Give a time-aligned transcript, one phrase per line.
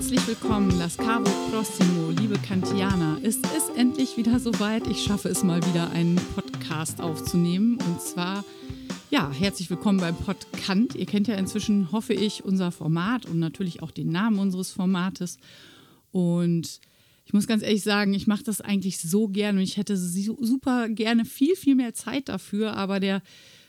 [0.00, 3.18] Herzlich willkommen, Las Caro Prossimo, liebe Kantianer.
[3.22, 4.86] Es ist endlich wieder soweit.
[4.86, 7.76] Ich schaffe es mal wieder, einen Podcast aufzunehmen.
[7.76, 8.42] Und zwar,
[9.10, 10.94] ja, herzlich willkommen beim Podcast.
[10.94, 15.36] Ihr kennt ja inzwischen, hoffe ich, unser Format und natürlich auch den Namen unseres Formates.
[16.12, 16.80] Und
[17.26, 20.88] ich muss ganz ehrlich sagen, ich mache das eigentlich so gerne und ich hätte super
[20.88, 23.20] gerne viel, viel mehr Zeit dafür, aber der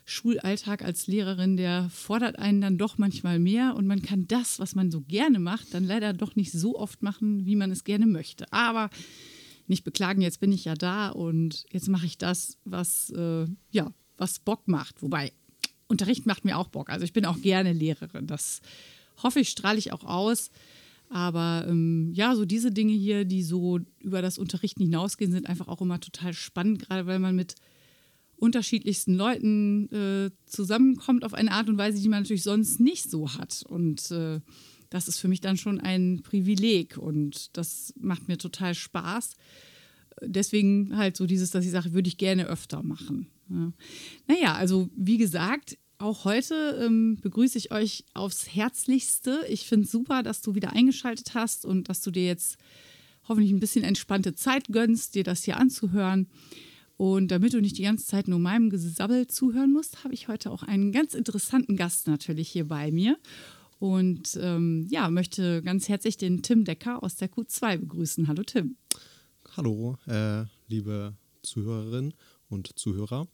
[0.06, 4.76] Schulalltag als Lehrerin, der fordert einen dann doch manchmal mehr und man kann das, was
[4.76, 8.08] man so gerne macht, dann leider doch nicht so oft machen, wie man es gerne
[8.08, 8.52] möchte.
[8.52, 8.90] Aber
[9.68, 13.94] nicht beklagen, jetzt bin ich ja da und jetzt mache ich das, was, äh, ja,
[14.18, 15.02] was Bock macht.
[15.02, 15.32] Wobei,
[15.88, 16.90] Unterricht macht mir auch Bock.
[16.90, 18.28] Also ich bin auch gerne Lehrerin.
[18.28, 18.62] Das
[19.22, 20.52] hoffe ich, strahle ich auch aus.
[21.10, 25.68] Aber ähm, ja, so diese Dinge hier, die so über das Unterrichten hinausgehen, sind einfach
[25.68, 27.56] auch immer total spannend, gerade weil man mit
[28.42, 33.34] unterschiedlichsten Leuten äh, zusammenkommt auf eine Art und Weise, die man natürlich sonst nicht so
[33.36, 33.64] hat.
[33.70, 34.40] Und äh,
[34.90, 39.36] das ist für mich dann schon ein Privileg und das macht mir total Spaß.
[40.24, 43.28] Deswegen halt so dieses, dass ich sage, würde ich gerne öfter machen.
[43.50, 43.74] Ja.
[44.28, 49.46] Naja, also wie gesagt, auch heute ähm, begrüße ich euch aufs Herzlichste.
[49.50, 52.58] Ich finde es super, dass du wieder eingeschaltet hast und dass du dir jetzt
[53.28, 56.28] hoffentlich ein bisschen entspannte Zeit gönnst, dir das hier anzuhören.
[57.02, 60.52] Und damit du nicht die ganze Zeit nur meinem Gesabbel zuhören musst, habe ich heute
[60.52, 63.18] auch einen ganz interessanten Gast natürlich hier bei mir.
[63.80, 68.28] Und ähm, ja, möchte ganz herzlich den Tim Decker aus der Q2 begrüßen.
[68.28, 68.76] Hallo Tim.
[69.58, 72.14] Hallo, äh, liebe Zuhörerinnen
[72.50, 73.28] und Zuhörer.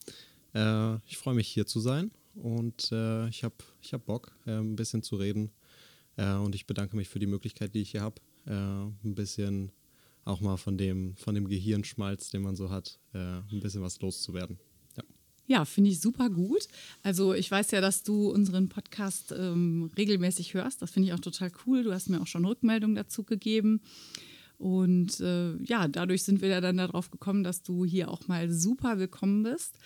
[0.56, 4.52] Äh, ich freue mich hier zu sein und äh, ich habe ich hab Bock, äh,
[4.52, 5.52] ein bisschen zu reden.
[6.16, 9.74] Äh, und ich bedanke mich für die Möglichkeit, die ich hier habe, äh, ein bisschen
[10.28, 14.00] auch mal von dem, von dem Gehirnschmalz, den man so hat, äh, ein bisschen was
[14.02, 14.60] loszuwerden.
[14.96, 15.04] Ja,
[15.48, 16.68] ja finde ich super gut.
[17.04, 20.82] Also ich weiß ja, dass du unseren Podcast ähm, regelmäßig hörst.
[20.82, 21.84] Das finde ich auch total cool.
[21.84, 23.82] Du hast mir auch schon Rückmeldungen dazu gegeben.
[24.58, 28.52] Und äh, ja, dadurch sind wir ja dann darauf gekommen, dass du hier auch mal
[28.52, 29.78] super willkommen bist.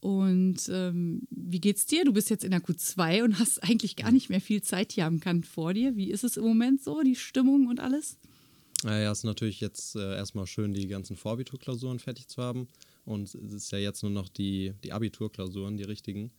[0.00, 2.04] Und ähm, wie geht's dir?
[2.04, 5.06] Du bist jetzt in der Q2 und hast eigentlich gar nicht mehr viel Zeit hier
[5.06, 5.96] am Kant vor dir.
[5.96, 8.18] Wie ist es im Moment so, die Stimmung und alles?
[8.84, 12.68] Naja, es ist natürlich jetzt äh, erstmal schön, die ganzen Vorabiturklausuren fertig zu haben.
[13.04, 16.30] Und es ist ja jetzt nur noch die, die Abiturklausuren, die richtigen,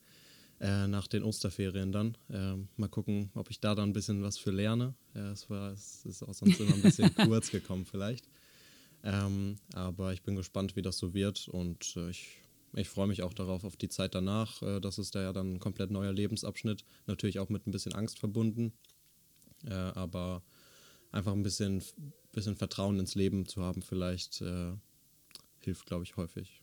[0.62, 2.16] äh, nach den Osterferien dann.
[2.30, 4.94] Äh, mal gucken, ob ich da dann ein bisschen was für lerne.
[5.14, 8.30] es, war, es ist auch sonst immer ein bisschen kurz gekommen vielleicht.
[9.04, 12.38] Ähm, aber ich bin gespannt, wie das so wird und äh, ich,
[12.74, 14.62] ich freue mich auch darauf, auf die Zeit danach.
[14.62, 16.84] Äh, das ist da ja dann ein komplett neuer Lebensabschnitt.
[17.08, 18.74] Natürlich auch mit ein bisschen Angst verbunden.
[19.66, 20.44] Äh, aber
[21.12, 21.82] einfach ein bisschen,
[22.40, 24.72] bisschen Vertrauen ins Leben zu haben, vielleicht äh,
[25.60, 26.62] hilft, glaube ich, häufig.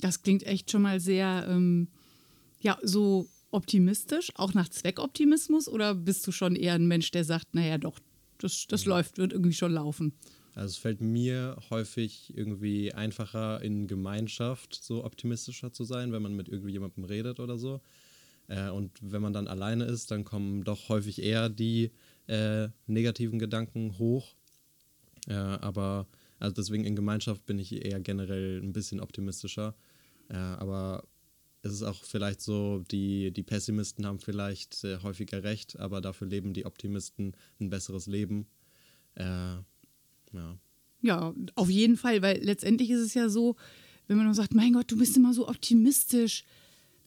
[0.00, 1.88] Das klingt echt schon mal sehr, ähm,
[2.60, 7.54] ja, so optimistisch, auch nach Zweckoptimismus, oder bist du schon eher ein Mensch, der sagt,
[7.54, 7.98] naja, doch,
[8.38, 8.90] das, das ja.
[8.90, 10.12] läuft, wird irgendwie schon laufen?
[10.54, 16.34] Also es fällt mir häufig irgendwie einfacher in Gemeinschaft so optimistischer zu sein, wenn man
[16.34, 17.80] mit irgendjemandem redet oder so.
[18.48, 21.92] Äh, und wenn man dann alleine ist, dann kommen doch häufig eher die
[22.26, 24.34] äh, negativen Gedanken hoch.
[25.28, 26.06] Äh, aber
[26.38, 29.74] also deswegen in Gemeinschaft bin ich eher generell ein bisschen optimistischer.
[30.28, 31.04] Äh, aber
[31.62, 36.28] es ist auch vielleicht so, die, die Pessimisten haben vielleicht äh, häufiger recht, aber dafür
[36.28, 38.46] leben die Optimisten ein besseres Leben.
[39.14, 39.24] Äh,
[40.32, 40.58] ja.
[41.00, 43.56] Ja, auf jeden Fall, weil letztendlich ist es ja so,
[44.06, 46.44] wenn man nur sagt, mein Gott, du bist immer so optimistisch,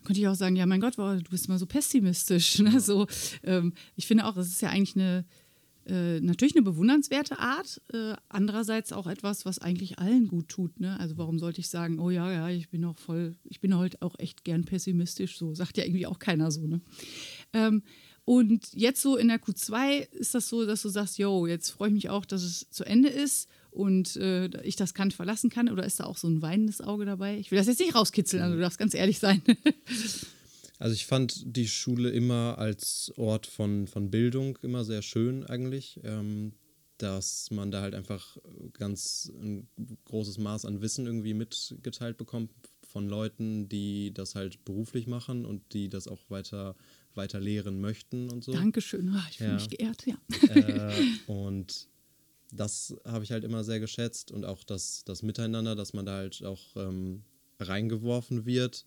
[0.03, 2.59] könnte ich auch sagen, ja, mein Gott, du bist mal so pessimistisch.
[2.59, 2.79] Ne?
[2.79, 3.07] So,
[3.43, 5.25] ähm, ich finde auch, es ist ja eigentlich eine,
[5.85, 10.79] äh, natürlich eine bewundernswerte Art, äh, andererseits auch etwas, was eigentlich allen gut tut.
[10.79, 10.99] Ne?
[10.99, 14.01] Also warum sollte ich sagen, oh ja, ja, ich bin auch voll, ich bin heute
[14.01, 16.67] auch echt gern pessimistisch, so sagt ja irgendwie auch keiner so.
[16.67, 16.81] Ne?
[17.53, 17.83] Ähm,
[18.25, 21.89] und jetzt so in der Q2 ist das so, dass du sagst, yo, jetzt freue
[21.89, 25.69] ich mich auch, dass es zu Ende ist und äh, ich das Kant verlassen kann?
[25.69, 27.37] Oder ist da auch so ein weinendes Auge dabei?
[27.37, 29.41] Ich will das jetzt nicht rauskitzeln, also du darfst ganz ehrlich sein.
[30.81, 35.99] also ich fand die Schule immer als Ort von, von Bildung immer sehr schön eigentlich.
[36.03, 36.53] Ähm,
[37.01, 38.37] dass man da halt einfach
[38.73, 39.67] ganz ein
[40.05, 42.51] großes Maß an Wissen irgendwie mitgeteilt bekommt
[42.87, 46.75] von Leuten, die das halt beruflich machen und die das auch weiter,
[47.15, 48.51] weiter lehren möchten und so.
[48.51, 49.55] Dankeschön, ah, ich fühle ja.
[49.55, 50.17] mich geehrt, ja.
[50.53, 50.93] Äh,
[51.25, 51.87] und
[52.51, 56.17] das habe ich halt immer sehr geschätzt und auch das, das Miteinander, dass man da
[56.17, 57.23] halt auch ähm,
[57.59, 58.85] reingeworfen wird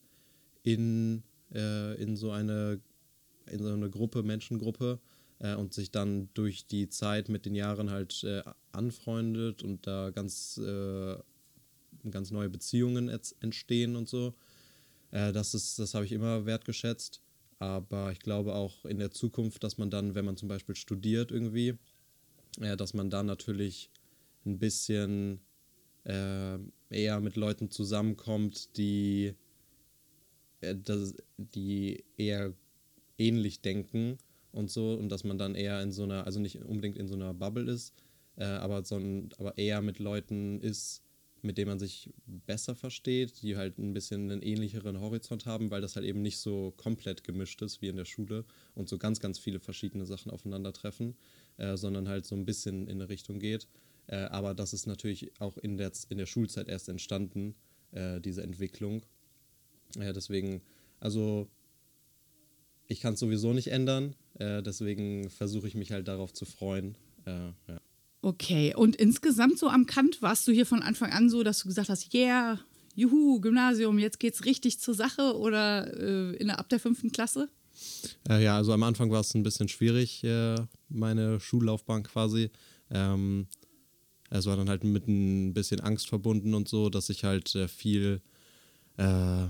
[0.62, 1.24] in,
[1.54, 2.80] äh, in, so eine,
[3.46, 4.98] in so eine Gruppe, Menschengruppe
[5.38, 8.42] äh, und sich dann durch die Zeit mit den Jahren halt äh,
[8.72, 11.16] anfreundet und da ganz, äh,
[12.10, 13.08] ganz neue Beziehungen
[13.40, 14.34] entstehen und so.
[15.10, 17.20] Äh, das ist, das habe ich immer wertgeschätzt.
[17.60, 21.30] Aber ich glaube auch in der Zukunft, dass man dann, wenn man zum Beispiel studiert
[21.30, 21.78] irgendwie,
[22.60, 23.90] äh, dass man da natürlich
[24.44, 25.40] ein bisschen
[26.06, 29.34] eher mit Leuten zusammenkommt, die,
[30.64, 32.54] äh, das, die eher
[33.18, 34.18] ähnlich denken
[34.52, 37.14] und so und dass man dann eher in so einer, also nicht unbedingt in so
[37.14, 37.94] einer Bubble ist,
[38.36, 41.02] äh, aber, so ein, aber eher mit Leuten ist,
[41.42, 45.82] mit denen man sich besser versteht, die halt ein bisschen einen ähnlicheren Horizont haben, weil
[45.82, 48.44] das halt eben nicht so komplett gemischt ist wie in der Schule
[48.74, 51.14] und so ganz, ganz viele verschiedene Sachen aufeinandertreffen,
[51.58, 53.68] äh, sondern halt so ein bisschen in eine Richtung geht.
[54.06, 57.54] Äh, aber das ist natürlich auch in der, in der Schulzeit erst entstanden,
[57.92, 59.02] äh, diese Entwicklung.
[59.96, 60.60] Deswegen,
[61.00, 61.48] also
[62.86, 66.96] ich kann es sowieso nicht ändern, äh, deswegen versuche ich mich halt darauf zu freuen.
[67.26, 67.80] Äh, ja.
[68.22, 71.68] Okay, und insgesamt so am Kant warst du hier von Anfang an so, dass du
[71.68, 72.58] gesagt hast, yeah,
[72.94, 77.50] juhu, Gymnasium, jetzt geht's richtig zur Sache oder äh, in der, ab der fünften Klasse?
[78.28, 80.56] Äh, ja, also am Anfang war es ein bisschen schwierig, äh,
[80.88, 82.50] meine Schullaufbahn quasi.
[82.90, 83.46] Ähm,
[84.30, 87.68] es war dann halt mit ein bisschen Angst verbunden und so, dass ich halt äh,
[87.68, 88.20] viel,
[88.96, 89.46] äh,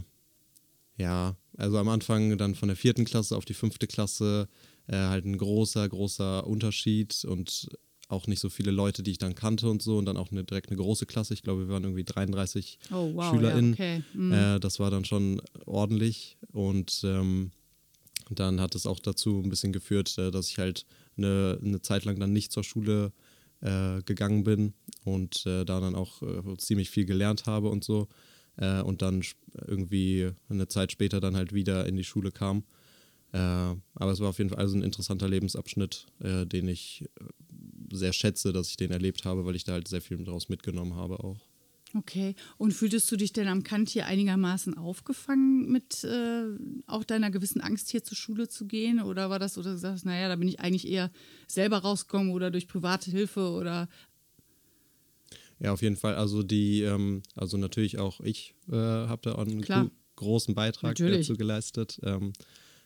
[0.97, 4.49] ja, also am Anfang dann von der vierten Klasse auf die fünfte Klasse
[4.87, 7.69] äh, halt ein großer, großer Unterschied und
[8.09, 10.45] auch nicht so viele Leute, die ich dann kannte und so und dann auch eine,
[10.45, 11.35] direkt eine große Klasse.
[11.35, 13.71] Ich glaube, wir waren irgendwie 33 oh, wow, SchülerInnen.
[13.71, 14.03] Ja, okay.
[14.13, 14.33] mhm.
[14.33, 17.51] äh, das war dann schon ordentlich und ähm,
[18.31, 20.87] dann hat es auch dazu ein bisschen geführt, äh, dass ich halt
[21.17, 23.13] eine, eine Zeit lang dann nicht zur Schule
[23.61, 24.75] äh, gegangen bin
[25.05, 28.09] und äh, da dann auch äh, ziemlich viel gelernt habe und so
[28.57, 29.23] äh, und dann
[29.67, 32.65] irgendwie eine Zeit später dann halt wieder in die Schule kam.
[33.33, 37.05] aber es war auf jeden Fall also ein interessanter Lebensabschnitt, den ich
[37.91, 40.95] sehr schätze, dass ich den erlebt habe, weil ich da halt sehr viel daraus mitgenommen
[40.95, 41.41] habe auch.
[41.97, 42.35] Okay.
[42.59, 46.47] Und fühltest du dich denn am Kant hier einigermaßen aufgefangen mit äh,
[46.87, 49.01] auch deiner gewissen Angst, hier zur Schule zu gehen?
[49.01, 51.13] Oder war das, oder du sagst, naja, da bin ich eigentlich eher
[51.47, 53.89] selber rausgekommen oder durch private Hilfe oder.
[55.65, 56.15] Ja, auf jeden Fall.
[56.15, 61.37] Also die, ähm, also natürlich auch ich äh, habe da einen gro großen Beitrag dazu
[61.37, 61.99] geleistet.
[62.05, 62.35] Ähm,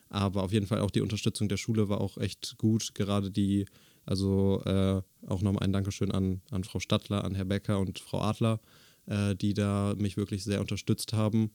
[0.09, 2.95] aber auf jeden Fall auch die Unterstützung der Schule war auch echt gut.
[2.95, 3.65] Gerade die
[4.05, 8.21] also äh, auch nochmal ein Dankeschön an, an Frau Stattler, an Herr Becker und Frau
[8.21, 8.61] Adler,
[9.05, 11.51] äh, die da mich wirklich sehr unterstützt haben.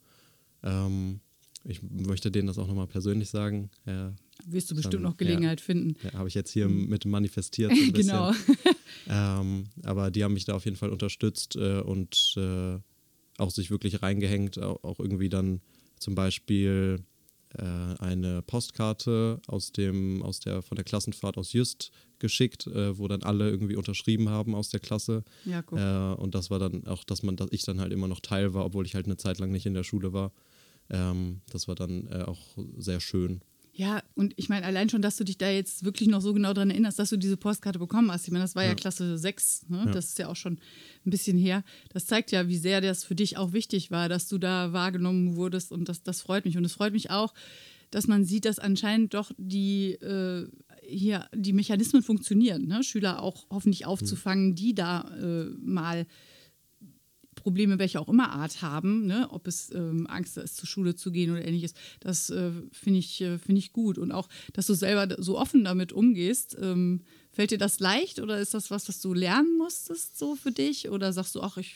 [0.62, 1.21] Ähm,
[1.64, 3.70] ich möchte denen das auch nochmal persönlich sagen.
[3.87, 4.12] Ja,
[4.46, 5.96] Wirst du bestimmt dann, noch Gelegenheit ja, finden.
[6.02, 6.88] Ja, Habe ich jetzt hier mhm.
[6.88, 7.72] mit manifestiert.
[7.75, 8.32] So genau.
[9.08, 12.78] ähm, aber die haben mich da auf jeden Fall unterstützt äh, und äh,
[13.38, 15.61] auch sich wirklich reingehängt, auch, auch irgendwie dann
[15.99, 17.00] zum Beispiel
[17.56, 17.62] äh,
[17.99, 23.22] eine Postkarte aus dem, aus der, von der Klassenfahrt aus Just geschickt, äh, wo dann
[23.22, 25.25] alle irgendwie unterschrieben haben aus der Klasse.
[25.44, 25.62] Ja.
[25.72, 28.55] Äh, und das war dann auch, dass man, dass ich dann halt immer noch Teil
[28.55, 30.32] war, obwohl ich halt eine Zeit lang nicht in der Schule war.
[30.90, 33.40] Ähm, das war dann äh, auch sehr schön.
[33.76, 36.52] Ja, und ich meine, allein schon, dass du dich da jetzt wirklich noch so genau
[36.52, 38.25] daran erinnerst, dass du diese Postkarte bekommen hast.
[38.25, 39.82] Ich meine, das war ja, ja Klasse 6, ne?
[39.86, 39.92] ja.
[39.92, 40.60] das ist ja auch schon
[41.04, 41.64] ein bisschen her.
[41.92, 45.34] Das zeigt ja, wie sehr das für dich auch wichtig war, dass du da wahrgenommen
[45.34, 46.56] wurdest und das, das freut mich.
[46.56, 47.34] Und es freut mich auch,
[47.90, 50.48] dass man sieht, dass anscheinend doch die äh,
[50.87, 52.84] hier die Mechanismen funktionieren, ne?
[52.84, 56.06] Schüler auch hoffentlich aufzufangen, die da äh, mal
[57.44, 59.29] Probleme welcher auch immer Art haben, ne?
[59.31, 63.20] ob es ähm, Angst ist, zur Schule zu gehen oder ähnliches, das äh, finde ich,
[63.20, 63.99] äh, find ich gut.
[63.99, 66.56] Und auch, dass du selber so offen damit umgehst.
[66.58, 67.02] Ähm,
[67.32, 70.88] fällt dir das leicht oder ist das was, was du lernen musstest so für dich?
[70.88, 71.75] Oder sagst du, ach, ich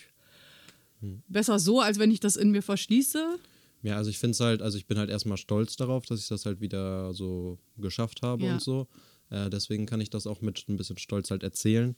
[1.01, 1.23] hm.
[1.29, 3.39] besser so, als wenn ich das in mir verschließe?
[3.83, 6.29] Ja, also ich finde es halt, also ich bin halt erstmal stolz darauf, dass ich
[6.29, 8.55] das halt wieder so geschafft habe ja.
[8.55, 8.89] und so.
[9.29, 11.95] Äh, deswegen kann ich das auch mit ein bisschen Stolz halt erzählen.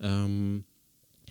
[0.00, 0.64] Ähm,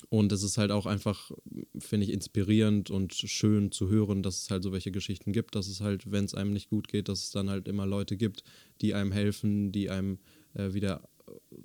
[0.09, 1.31] und es ist halt auch einfach,
[1.77, 5.67] finde ich, inspirierend und schön zu hören, dass es halt so welche Geschichten gibt, dass
[5.67, 8.43] es halt, wenn es einem nicht gut geht, dass es dann halt immer Leute gibt,
[8.81, 10.19] die einem helfen, die einem
[10.53, 11.55] äh, wieder äh,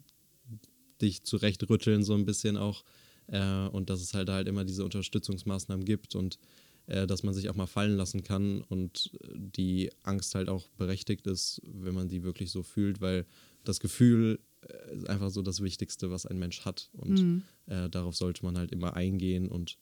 [1.01, 2.85] dich zurechtrütteln, so ein bisschen auch.
[3.29, 6.39] Äh, und dass es halt halt immer diese Unterstützungsmaßnahmen gibt und
[6.87, 11.27] äh, dass man sich auch mal fallen lassen kann und die Angst halt auch berechtigt
[11.27, 13.27] ist, wenn man die wirklich so fühlt, weil
[13.65, 14.56] das Gefühl äh,
[14.93, 16.91] ist einfach so das Wichtigste, was ein Mensch hat.
[16.93, 17.43] Und mhm.
[17.67, 19.79] äh, darauf sollte man halt immer eingehen und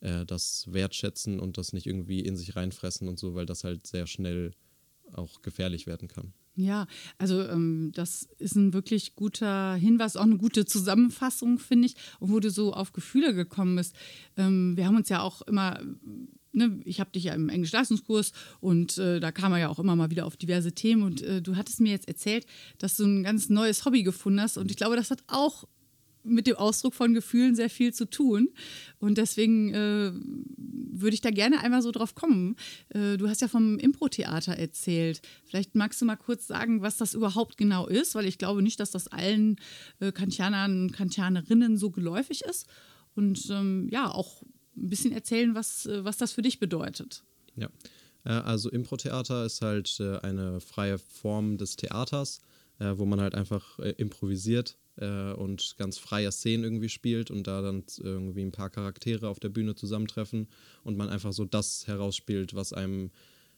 [0.00, 3.86] äh, das wertschätzen und das nicht irgendwie in sich reinfressen und so, weil das halt
[3.86, 4.52] sehr schnell
[5.12, 6.32] auch gefährlich werden kann.
[6.54, 11.94] Ja, also ähm, das ist ein wirklich guter Hinweis, auch eine gute Zusammenfassung, finde ich,
[12.18, 13.94] wo du so auf Gefühle gekommen bist.
[14.36, 15.80] Ähm, wir haben uns ja auch immer
[16.52, 19.96] ne, ich habe dich ja im Englisch-Leistungskurs und äh, da kam er ja auch immer
[19.96, 22.46] mal wieder auf diverse Themen und äh, du hattest mir jetzt erzählt,
[22.78, 25.64] dass du ein ganz neues Hobby gefunden hast und ich glaube, das hat auch
[26.28, 28.48] mit dem Ausdruck von Gefühlen sehr viel zu tun.
[28.98, 30.12] Und deswegen äh,
[30.56, 32.56] würde ich da gerne einmal so drauf kommen.
[32.90, 35.22] Äh, du hast ja vom Impro-Theater erzählt.
[35.44, 38.80] Vielleicht magst du mal kurz sagen, was das überhaupt genau ist, weil ich glaube nicht,
[38.80, 39.56] dass das allen
[40.00, 42.66] äh, Kantianern und Kantianerinnen so geläufig ist.
[43.14, 44.42] Und ähm, ja, auch
[44.82, 47.22] ein bisschen erzählen, was, äh, was das für dich bedeutet.
[47.56, 47.68] Ja,
[48.24, 52.40] äh, also Impro-Theater ist halt äh, eine freie Form des Theaters,
[52.80, 58.42] wo man halt einfach improvisiert und ganz freie Szenen irgendwie spielt und da dann irgendwie
[58.42, 60.46] ein paar Charaktere auf der Bühne zusammentreffen
[60.84, 63.10] und man einfach so das herausspielt, was einem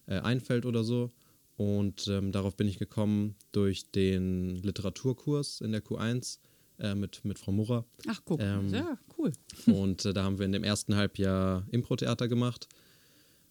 [0.06, 1.12] einfällt oder so.
[1.58, 6.38] Und ähm, darauf bin ich gekommen durch den Literaturkurs in der Q1
[6.80, 7.84] äh, mit, mit Frau Murrer.
[8.06, 9.32] Ach, guck, ähm, ja, cool.
[9.66, 12.68] Und äh, da haben wir in dem ersten Halbjahr Impro-Theater gemacht.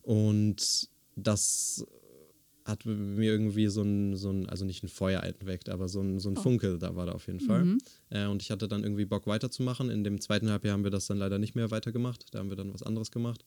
[0.01, 1.85] Und das
[2.65, 6.19] hat mir irgendwie so ein, so ein, also nicht ein Feuer entweckt, aber so ein,
[6.19, 6.41] so ein oh.
[6.41, 7.65] Funke, da war da auf jeden Fall.
[7.65, 7.77] Mhm.
[8.09, 9.89] Äh, und ich hatte dann irgendwie Bock weiterzumachen.
[9.89, 12.25] In dem zweiten Halbjahr haben wir das dann leider nicht mehr weitergemacht.
[12.31, 13.43] Da haben wir dann was anderes gemacht.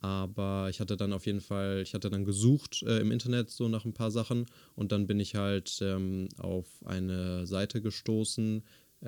[0.00, 3.68] Aber ich hatte dann auf jeden Fall, ich hatte dann gesucht äh, im Internet so
[3.68, 8.64] nach ein paar Sachen und dann bin ich halt ähm, auf eine Seite gestoßen,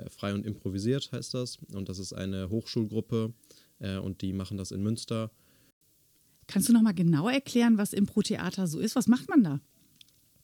[0.09, 1.57] frei und improvisiert heißt das.
[1.73, 3.33] Und das ist eine Hochschulgruppe
[3.79, 5.31] äh, und die machen das in Münster.
[6.47, 8.95] Kannst du noch mal genau erklären, was Impro-Theater so ist?
[8.95, 9.59] Was macht man da?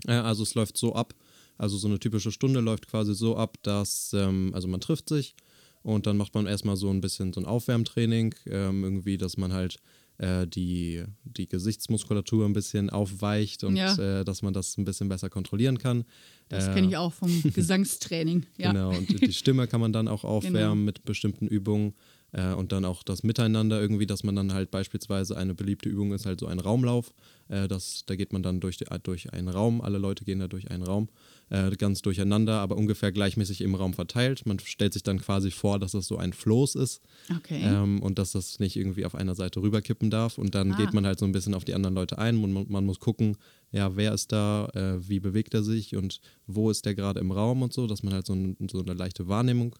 [0.07, 1.13] also es läuft so ab,
[1.59, 5.35] also so eine typische Stunde läuft quasi so ab, dass, ähm, also man trifft sich
[5.83, 9.53] und dann macht man erstmal so ein bisschen so ein Aufwärmtraining, ähm, irgendwie, dass man
[9.53, 9.77] halt
[10.21, 13.95] äh, die, die Gesichtsmuskulatur ein bisschen aufweicht und ja.
[13.97, 16.05] äh, dass man das ein bisschen besser kontrollieren kann.
[16.47, 18.45] Das äh, kenne ich auch vom Gesangstraining.
[18.57, 18.71] Ja.
[18.71, 20.75] Genau, und die Stimme kann man dann auch aufwärmen genau.
[20.75, 21.93] mit bestimmten Übungen.
[22.33, 26.13] Äh, und dann auch das Miteinander irgendwie, dass man dann halt beispielsweise eine beliebte Übung
[26.13, 27.13] ist halt so ein Raumlauf.
[27.49, 30.47] Äh, das, da geht man dann durch, die, durch einen Raum, alle Leute gehen da
[30.47, 31.09] durch einen Raum,
[31.49, 34.45] äh, ganz durcheinander, aber ungefähr gleichmäßig im Raum verteilt.
[34.45, 37.61] Man stellt sich dann quasi vor, dass das so ein Floß ist okay.
[37.63, 40.37] ähm, und dass das nicht irgendwie auf einer Seite rüberkippen darf.
[40.37, 40.77] Und dann ah.
[40.77, 42.99] geht man halt so ein bisschen auf die anderen Leute ein und man, man muss
[42.99, 43.35] gucken,
[43.73, 47.31] ja, wer ist da, äh, wie bewegt er sich und wo ist der gerade im
[47.31, 49.75] Raum und so, dass man halt so, ein, so eine leichte Wahrnehmung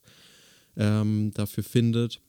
[0.75, 2.19] ähm, dafür findet.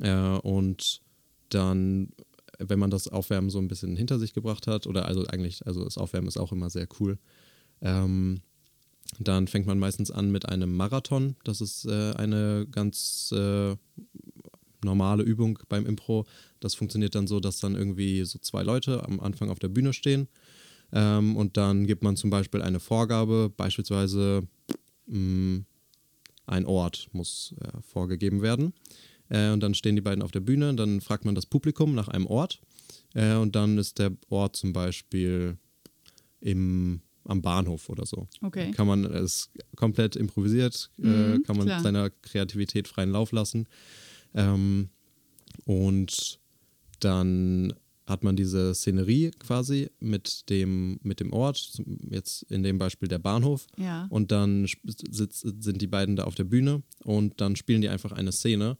[0.00, 1.00] Äh, und
[1.48, 2.10] dann,
[2.58, 5.84] wenn man das Aufwärmen so ein bisschen hinter sich gebracht hat, oder also eigentlich, also
[5.84, 7.18] das Aufwärmen ist auch immer sehr cool,
[7.80, 8.40] ähm,
[9.18, 11.36] dann fängt man meistens an mit einem Marathon.
[11.44, 13.74] Das ist äh, eine ganz äh,
[14.84, 16.26] normale Übung beim Impro.
[16.60, 19.92] Das funktioniert dann so, dass dann irgendwie so zwei Leute am Anfang auf der Bühne
[19.92, 20.28] stehen.
[20.92, 24.46] Ähm, und dann gibt man zum Beispiel eine Vorgabe, beispielsweise
[25.06, 25.66] mh, mm,
[26.46, 28.72] ein Ort muss äh, vorgegeben werden.
[29.28, 32.08] Äh, und dann stehen die beiden auf der Bühne, dann fragt man das Publikum nach
[32.08, 32.60] einem Ort.
[33.14, 35.56] Äh, und dann ist der Ort zum Beispiel
[36.40, 38.28] im, am Bahnhof oder so.
[38.42, 38.70] Okay.
[38.72, 41.82] Kann man, es komplett improvisiert, äh, mhm, kann man klar.
[41.82, 43.66] seiner Kreativität freien Lauf lassen.
[44.34, 44.88] Ähm,
[45.64, 46.38] und
[47.00, 47.74] dann
[48.06, 53.18] hat man diese Szenerie quasi mit dem, mit dem Ort, jetzt in dem Beispiel der
[53.18, 53.66] Bahnhof.
[53.76, 54.06] Ja.
[54.08, 58.12] Und dann sitz, sind die beiden da auf der Bühne und dann spielen die einfach
[58.12, 58.78] eine Szene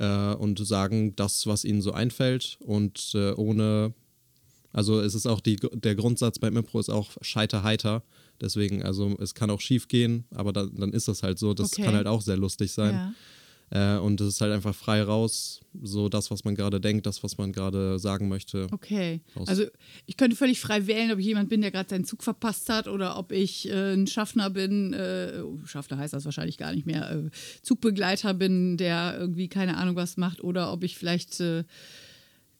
[0.00, 3.94] äh, und sagen das, was ihnen so einfällt und äh, ohne,
[4.72, 8.02] also es ist auch die, der Grundsatz beim Impro ist auch scheiter heiter.
[8.40, 11.52] Deswegen, also es kann auch schief gehen, aber da, dann ist das halt so.
[11.52, 11.82] Das okay.
[11.82, 12.94] kann halt auch sehr lustig sein.
[12.94, 13.14] Ja.
[13.70, 17.22] Äh, und es ist halt einfach frei raus, so das, was man gerade denkt, das,
[17.22, 18.66] was man gerade sagen möchte.
[18.72, 19.20] Okay.
[19.46, 19.64] Also
[20.06, 22.88] ich könnte völlig frei wählen, ob ich jemand bin, der gerade seinen Zug verpasst hat
[22.88, 26.86] oder ob ich äh, ein Schaffner bin, äh, oh, Schaffner heißt das wahrscheinlich gar nicht
[26.86, 27.30] mehr, äh,
[27.62, 31.62] Zugbegleiter bin, der irgendwie keine Ahnung was macht oder ob ich vielleicht äh,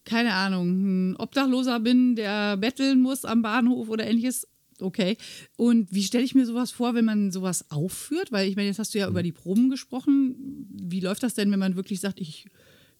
[0.04, 4.48] keine Ahnung, ein Obdachloser bin, der betteln muss am Bahnhof oder ähnliches
[4.82, 5.16] okay.
[5.56, 8.32] Und wie stelle ich mir sowas vor, wenn man sowas aufführt?
[8.32, 9.12] Weil ich meine, jetzt hast du ja mhm.
[9.12, 10.66] über die Proben gesprochen.
[10.70, 12.46] Wie läuft das denn, wenn man wirklich sagt, ich,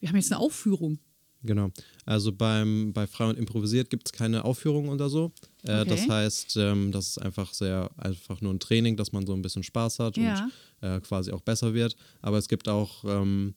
[0.01, 0.99] wir haben jetzt eine Aufführung?
[1.43, 1.71] Genau.
[2.05, 5.33] Also beim, bei Frei und Improvisiert gibt es keine Aufführung oder so.
[5.65, 5.89] Äh, okay.
[5.89, 9.43] Das heißt, ähm, das ist einfach sehr einfach nur ein Training, dass man so ein
[9.43, 10.51] bisschen Spaß hat ja.
[10.81, 11.97] und äh, quasi auch besser wird.
[12.21, 13.55] Aber es gibt auch ähm,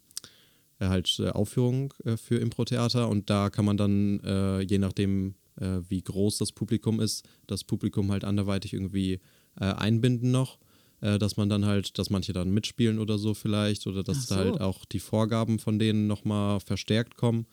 [0.80, 5.36] äh, halt äh, Aufführungen äh, für Impro-Theater und da kann man dann, äh, je nachdem,
[5.60, 9.20] äh, wie groß das Publikum ist, das Publikum halt anderweitig irgendwie
[9.60, 10.58] äh, einbinden noch.
[11.04, 14.36] Äh, dass man dann halt, dass manche dann mitspielen oder so vielleicht, oder dass so.
[14.36, 17.46] halt auch die Vorgaben von denen nochmal verstärkt kommen.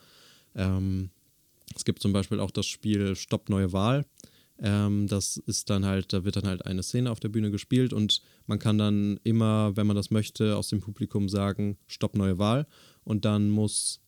[0.55, 1.11] Ähm,
[1.75, 4.07] es gibt zum Beispiel auch das Spiel Stopp neue Wahl.
[4.63, 7.93] Ähm, das ist dann halt, da wird dann halt eine Szene auf der Bühne gespielt
[7.93, 12.39] und man kann dann immer, wenn man das möchte, aus dem Publikum sagen, Stopp neue
[12.39, 12.69] Wahl.
[13.03, 14.01] Und dann muss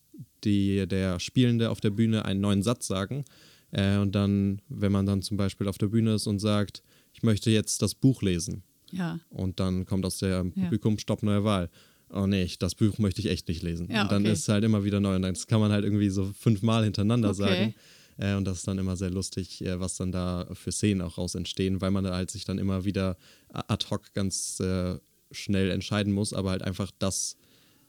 [0.44, 3.24] die, der Spielende auf der Bühne einen neuen Satz sagen.
[3.72, 7.22] Äh, und dann, wenn man dann zum Beispiel auf der Bühne ist und sagt, ich
[7.22, 8.62] möchte jetzt das Buch lesen.
[8.90, 9.18] Ja.
[9.30, 11.00] Und dann kommt aus dem Publikum ja.
[11.00, 11.68] Stopp neue Wahl.
[12.10, 13.88] oh nee, das Buch möchte ich echt nicht lesen.
[13.90, 14.32] Ja, und dann okay.
[14.32, 15.16] ist es halt immer wieder neu.
[15.16, 17.38] Und das kann man halt irgendwie so fünfmal hintereinander Okay.
[17.38, 17.74] sagen.
[18.18, 21.16] Äh, und das ist dann immer sehr lustig, äh, was dann da für Szenen auch
[21.16, 23.16] raus entstehen, weil man halt sich dann immer wieder
[23.48, 24.98] ad hoc ganz äh,
[25.30, 27.36] schnell entscheiden muss, aber halt einfach das,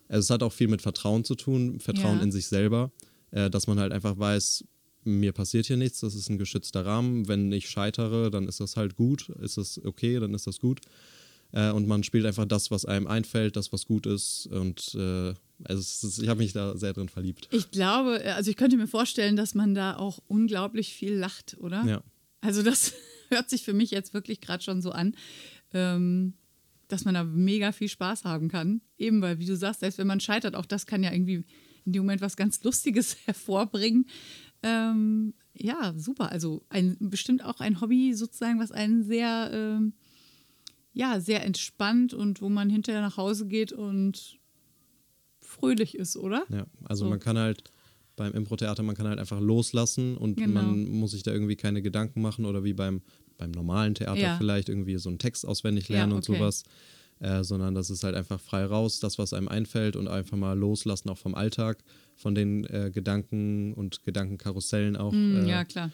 [0.08, 2.24] also es hat auch viel mit Vertrauen zu tun, Vertrauen Ja.
[2.24, 2.94] in sich selber,
[3.32, 4.64] äh, dass man halt einfach weiß,
[5.06, 7.28] mir passiert hier nichts, das ist ein geschützter Rahmen.
[7.28, 10.82] Wenn ich scheitere, dann ist das halt gut, ist das okay, dann ist das gut.
[11.54, 14.48] Äh, und man spielt einfach das, was einem einfällt, das, was gut ist.
[14.48, 15.34] Und äh,
[15.64, 17.48] also ist, ich habe mich da sehr drin verliebt.
[17.52, 21.86] Ich glaube, also ich könnte mir vorstellen, dass man da auch unglaublich viel lacht, oder?
[21.86, 22.04] Ja.
[22.42, 22.94] Also das
[23.30, 25.16] hört sich für mich jetzt wirklich gerade schon so an,
[25.74, 26.34] ähm,
[26.88, 28.82] dass man da mega viel Spaß haben kann.
[28.98, 31.46] Eben weil, wie du sagst, selbst wenn man scheitert, auch das kann ja irgendwie
[31.86, 34.08] in dem Moment was ganz Lustiges hervorbringen.
[34.64, 36.32] Ähm, ja, super.
[36.32, 39.94] Also ein, bestimmt auch ein Hobby sozusagen, was einen sehr, ähm,
[40.94, 44.40] ja, sehr entspannt und wo man hinterher nach Hause geht und
[45.42, 46.46] fröhlich ist, oder?
[46.50, 47.10] Ja, also So.
[47.10, 47.64] man kann halt
[48.16, 50.62] beim Impro-Theater, man kann halt einfach loslassen und Genau.
[50.62, 53.02] man muss sich da irgendwie keine Gedanken machen oder wie beim,
[53.38, 54.38] beim normalen Theater Ja.
[54.38, 56.38] vielleicht irgendwie so einen Text auswendig Ja, lernen und okay.
[56.38, 56.64] sowas.
[57.24, 60.60] Äh, sondern das ist halt einfach frei raus, das, was einem einfällt und einfach mal
[60.60, 61.82] loslassen, auch vom Alltag,
[62.18, 65.14] von den äh, Gedanken und Gedankenkarussellen auch.
[65.14, 65.90] Mm, äh, ja, klar.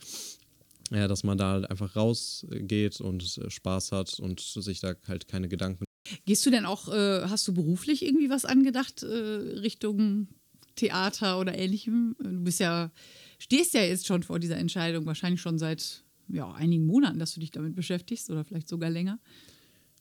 [0.89, 5.27] ja, dass man da halt einfach rausgeht und äh, Spaß hat und sich da halt
[5.27, 5.86] keine Gedanken.
[6.25, 10.29] Gehst du denn auch, äh, hast du beruflich irgendwie was angedacht äh, Richtung
[10.77, 12.15] Theater oder ähnlichem?
[12.19, 12.89] Du bist ja,
[13.38, 17.39] stehst ja jetzt schon vor dieser Entscheidung, wahrscheinlich schon seit ja, einigen Monaten, dass du
[17.39, 19.19] dich damit beschäftigst oder vielleicht sogar länger.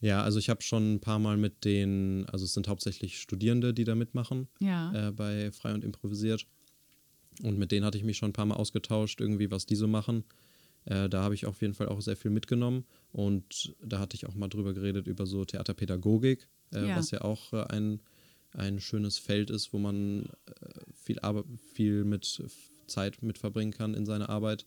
[0.01, 3.75] Ja, also ich habe schon ein paar Mal mit den, also es sind hauptsächlich Studierende,
[3.75, 4.49] die da mitmachen.
[4.61, 5.09] Ja.
[5.09, 6.47] äh, bei Frei und Improvisiert.
[7.43, 9.87] Und mit denen hatte ich mich schon ein paar Mal ausgetauscht, irgendwie, was die so
[9.89, 10.25] machen.
[10.85, 12.85] Äh, da habe ich auf jeden Fall auch sehr viel mitgenommen.
[13.13, 16.97] Und da hatte ich auch mal drüber geredet, über so Theaterpädagogik, äh, Ja.
[16.97, 18.01] was ja auch äh, ein,
[18.53, 22.43] ein schönes Feld ist, wo man äh, viel, Arbe viel mit
[22.87, 24.67] Zeit mit verbringen kann in seiner Arbeit.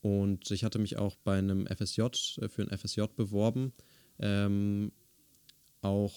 [0.00, 3.72] Und ich hatte mich auch bei einem FSJ, äh, für ein FSJ beworben,
[4.20, 4.92] ähm,
[5.82, 6.14] auch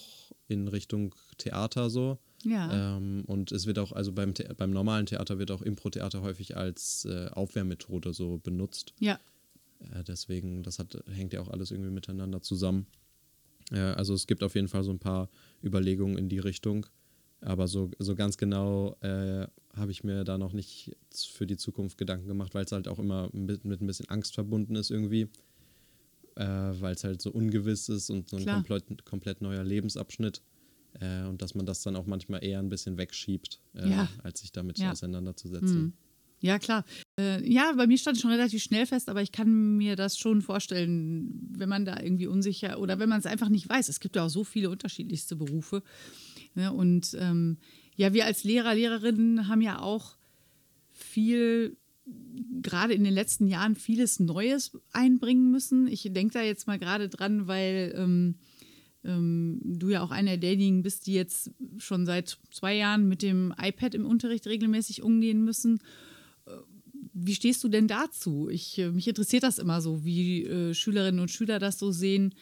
[0.48, 2.18] in Richtung Theater so.
[2.44, 2.98] Ja.
[2.98, 6.56] Ähm, und es wird auch, also beim, The beim normalen Theater wird auch Impro-Theater häufig
[6.58, 8.94] als äh, Aufwärmmethode so benutzt.
[9.00, 9.20] ja.
[9.94, 12.86] Äh, deswegen, das hat, hängt ja auch alles irgendwie miteinander zusammen.
[13.72, 15.30] Äh, also es gibt auf jeden Fall so ein paar
[15.64, 16.86] Überlegungen in die Richtung.
[17.42, 21.98] Aber so, so ganz genau äh, habe ich mir da noch nicht für die Zukunft
[21.98, 25.30] Gedanken gemacht, weil es halt auch immer mit, mit ein bisschen Angst verbunden ist irgendwie.
[26.36, 26.46] Äh,
[26.82, 30.42] weil es halt so ungewiss ist und so ein komplett, komplett neuer Lebensabschnitt.
[31.00, 34.10] Äh, und dass man das dann auch manchmal eher ein bisschen wegschiebt, äh, Ja.
[34.24, 34.92] als sich damit Ja.
[34.92, 35.82] auseinanderzusetzen.
[35.82, 35.94] Mhm.
[36.42, 36.86] Ja, klar.
[37.20, 40.18] Äh, ja, bei mir stand es schon relativ schnell fest, aber ich kann mir das
[40.18, 43.90] schon vorstellen, wenn man da irgendwie unsicher oder wenn man es einfach nicht weiß.
[43.90, 45.84] Es gibt ja auch so viele unterschiedlichste Berufe.
[46.56, 46.72] Ne?
[46.72, 47.58] Und ähm,
[47.98, 50.16] ja, wir als Lehrer, Lehrerinnen haben ja auch
[50.92, 51.76] viel,
[52.62, 55.88] gerade in den letzten Jahren, vieles Neues einbringen müssen.
[55.88, 58.36] Ich denke da jetzt mal gerade dran, weil ähm,
[59.04, 63.54] ähm, du ja auch einer derjenigen bist, die jetzt schon seit zwei Jahren mit dem
[63.60, 65.80] iPad im Unterricht regelmäßig umgehen müssen.
[66.46, 66.52] Äh,
[67.14, 68.50] Wie stehst du denn dazu?
[68.50, 72.36] Ich, äh, mich interessiert das immer so, wie äh, Schülerinnen und Schüler das so sehen,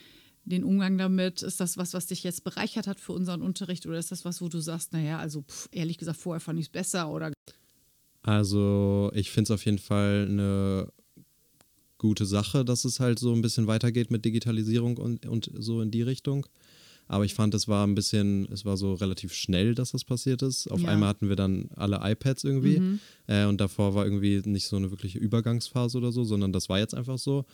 [0.46, 1.44] den Umgang damit.
[1.44, 4.42] Ist das was, was dich jetzt bereichert hat für unseren Unterricht oder ist das was,
[4.42, 7.32] wo du sagst, naja, also pff, ehrlich gesagt, vorher fand ich es besser oder
[8.28, 10.92] Also ich finde es auf jeden Fall eine
[11.98, 15.92] gute Sache, dass es halt so ein bisschen weitergeht mit Digitalisierung und, und so in
[15.92, 16.46] die Richtung.
[17.08, 20.42] Aber ich fand, es war ein bisschen, es war so relativ schnell, dass das passiert
[20.42, 20.70] ist.
[20.70, 20.90] Auf Ja.
[20.90, 22.82] einmal hatten wir dann alle iPads irgendwie.
[22.82, 23.00] Mhm.
[23.28, 26.80] Äh, und davor war irgendwie nicht so eine wirkliche Übergangsphase oder so, sondern das war
[26.80, 27.46] jetzt einfach so.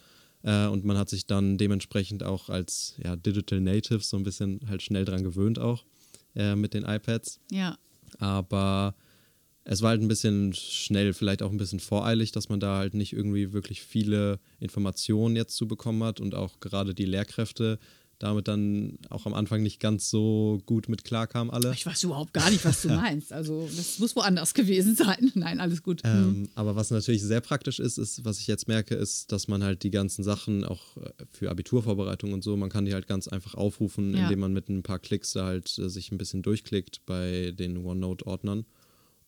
[0.42, 4.60] Äh, und man hat sich dann dementsprechend auch als ja, Digital Native so ein bisschen
[4.68, 5.86] halt schnell dran gewöhnt auch
[6.36, 7.40] äh, mit den iPads.
[7.52, 7.78] ja,
[8.18, 8.96] Aber
[9.66, 12.94] es war halt ein bisschen schnell, vielleicht auch ein bisschen voreilig, dass man da halt
[12.94, 17.80] nicht irgendwie wirklich viele Informationen jetzt zu bekommen hat und auch gerade die Lehrkräfte
[18.20, 21.74] damit dann auch am Anfang nicht ganz so gut mit klarkamen alle.
[21.74, 23.34] ich weiß überhaupt gar nicht, was du meinst.
[23.34, 25.32] Also das muss woanders gewesen sein.
[25.36, 26.04] Nein, alles gut.
[26.06, 26.10] Mhm.
[26.10, 29.62] Ähm, aber was natürlich sehr praktisch ist, ist, was ich jetzt merke, ist, dass man
[29.62, 33.28] halt die ganzen Sachen auch äh, für Abiturvorbereitung und so, man kann die halt ganz
[33.28, 34.24] einfach aufrufen, Ja.
[34.24, 37.78] indem man mit ein paar Klicks da halt äh, sich ein bisschen durchklickt bei den
[37.84, 38.66] OneNote-Ordnern.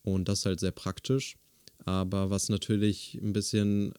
[0.05, 1.35] Und das ist halt sehr praktisch.
[1.83, 3.93] Aber was natürlich ein bisschen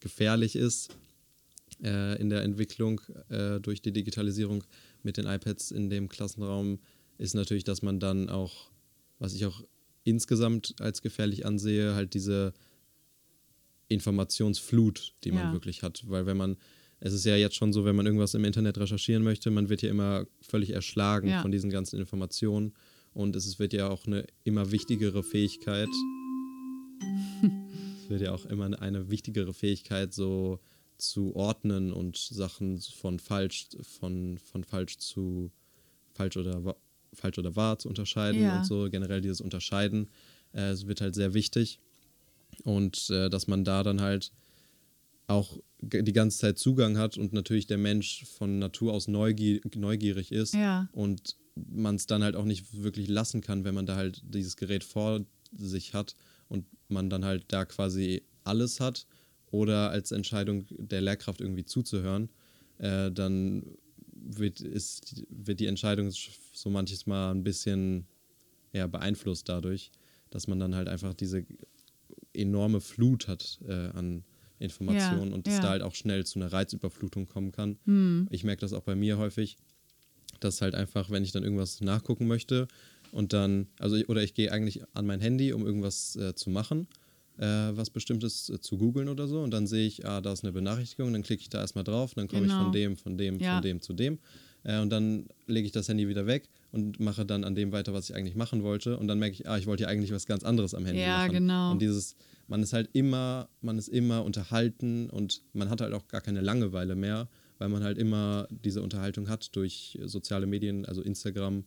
[0.00, 0.90] gefährlich ist
[1.82, 4.64] äh, in der Entwicklung äh, durch die Digitalisierung
[5.02, 6.78] mit den iPads in dem Klassenraum,
[7.18, 8.70] ist natürlich, dass man dann auch,
[9.18, 9.62] was ich auch
[10.04, 12.52] insgesamt als gefährlich ansehe, halt diese
[13.88, 15.52] Informationsflut, die man Ja.
[15.52, 16.04] wirklich hat.
[16.06, 16.56] Weil wenn man
[17.00, 19.82] es ist ja jetzt schon so, wenn man irgendwas im Internet recherchieren möchte, man wird
[19.82, 21.42] ja immer völlig erschlagen Ja.
[21.42, 22.72] von diesen ganzen Informationen.
[23.14, 25.88] Und es wird ja auch eine immer wichtigere Fähigkeit.
[28.02, 30.60] es wird ja auch immer eine- wichtigere Fähigkeit, so
[30.98, 35.50] zu ordnen und Sachen von falsch, von, von falsch zu
[36.12, 36.76] falsch oder
[37.12, 38.58] falsch oder wahr zu unterscheiden Ja.
[38.58, 38.88] und so.
[38.90, 40.08] Generell dieses Unterscheiden,
[40.52, 41.80] äh, es wird halt sehr wichtig.
[42.62, 44.32] Und äh, dass man da dann halt
[45.26, 50.30] auch die ganze Zeit Zugang hat und natürlich der Mensch von Natur aus neugier neugierig
[50.32, 50.88] ist Ja.
[50.92, 54.56] und man es dann halt auch nicht wirklich lassen kann, wenn man da halt dieses
[54.56, 55.24] Gerät vor
[55.56, 56.14] sich hat
[56.48, 59.06] und man dann halt da quasi alles hat
[59.50, 62.28] oder als Entscheidung der Lehrkraft irgendwie zuzuhören,
[62.78, 63.64] äh, dann
[64.12, 68.06] wird, ist, wird die Entscheidung so manches Mal ein bisschen
[68.72, 69.92] ja, beeinflusst dadurch,
[70.30, 71.44] dass man dann halt einfach diese
[72.32, 74.24] enorme Flut hat äh, an
[74.58, 75.60] Informationen Ja, und es ja.
[75.60, 77.78] da halt auch schnell zu einer Reizüberflutung kommen kann.
[77.84, 78.28] Hm.
[78.30, 79.56] Ich merke das auch bei mir häufig,
[80.44, 82.68] dass halt einfach, wenn ich dann irgendwas nachgucken möchte
[83.12, 86.50] und dann, also ich- oder ich gehe eigentlich an mein Handy, um irgendwas äh, zu
[86.50, 86.86] machen,
[87.38, 90.44] äh, was Bestimmtes äh, zu googeln oder so und dann sehe ich, ah, da ist
[90.44, 92.62] eine Benachrichtigung, dann klicke ich da erstmal drauf, dann komme ich Genau.
[92.64, 93.54] von dem, von dem, Ja.
[93.54, 94.18] von dem zu dem
[94.64, 97.92] äh, und dann lege ich das Handy wieder weg und mache dann an dem weiter,
[97.92, 100.26] was ich eigentlich machen wollte und dann merke ich, ah, ich wollte ja eigentlich was
[100.26, 101.32] ganz anderes am Handy Ja, machen.
[101.32, 101.72] genau.
[101.72, 102.14] Und dieses,
[102.46, 106.40] man ist halt immer, man ist immer unterhalten und man hat halt auch gar keine
[106.40, 111.64] Langeweile mehr, weil man halt immer diese Unterhaltung hat durch soziale Medien, also Instagram,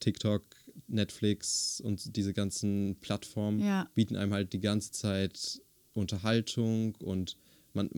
[0.00, 0.42] TikTok,
[0.88, 3.88] Netflix und diese ganzen Plattformen Ja.
[3.94, 5.60] bieten einem halt die ganze Zeit
[5.94, 7.36] Unterhaltung und
[7.74, 7.90] man,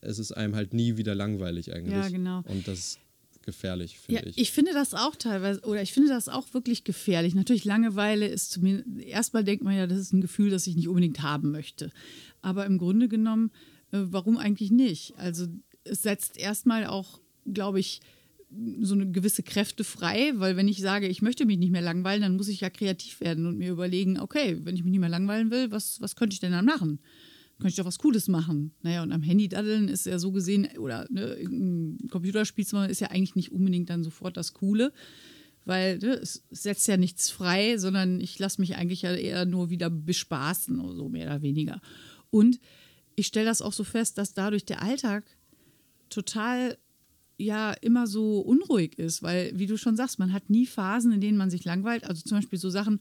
[0.00, 1.92] es ist einem halt nie wieder langweilig eigentlich.
[1.94, 2.42] Ja, genau.
[2.48, 3.00] Und das ist
[3.42, 4.38] gefährlich, Ja, finde ich.
[4.38, 4.52] ich.
[4.52, 7.34] finde das auch teilweise, oder ich finde das auch wirklich gefährlich.
[7.34, 10.88] Natürlich, Langeweile ist zumindest, erstmal denkt man ja, das ist ein Gefühl, das ich nicht
[10.88, 11.90] unbedingt haben möchte.
[12.42, 13.50] Aber im Grunde genommen,
[13.92, 15.14] äh, warum eigentlich nicht?
[15.18, 15.46] Also
[15.88, 18.00] es setzt erstmal auch, glaube ich,
[18.80, 22.22] so eine gewisse Kräfte frei, weil wenn ich sage, ich möchte mich nicht mehr langweilen,
[22.22, 25.08] dann muss ich ja kreativ werden und mir überlegen, okay, wenn ich mich nicht mehr
[25.08, 27.00] langweilen will, was, was könnte ich denn dann machen?
[27.58, 28.72] Könnte ich doch was Cooles machen.
[28.82, 32.90] Naja, und am Handy daddeln ist ja so gesehen, oder ne, irgendein Computerspiel zu machen,
[32.90, 34.92] ist ja eigentlich nicht unbedingt dann sofort das Coole,
[35.64, 39.70] weil ne, es setzt ja nichts frei, sondern ich lasse mich eigentlich ja eher nur
[39.70, 41.80] wieder bespaßen so, mehr oder weniger.
[42.30, 42.60] Und
[43.16, 45.24] ich stelle das auch so fest, dass dadurch der Alltag
[46.08, 46.78] total
[47.38, 51.20] ja immer so unruhig ist, weil, wie du schon sagst, man hat nie Phasen, in
[51.20, 52.04] denen man sich langweilt.
[52.04, 53.00] Also zum Beispiel so Sachen,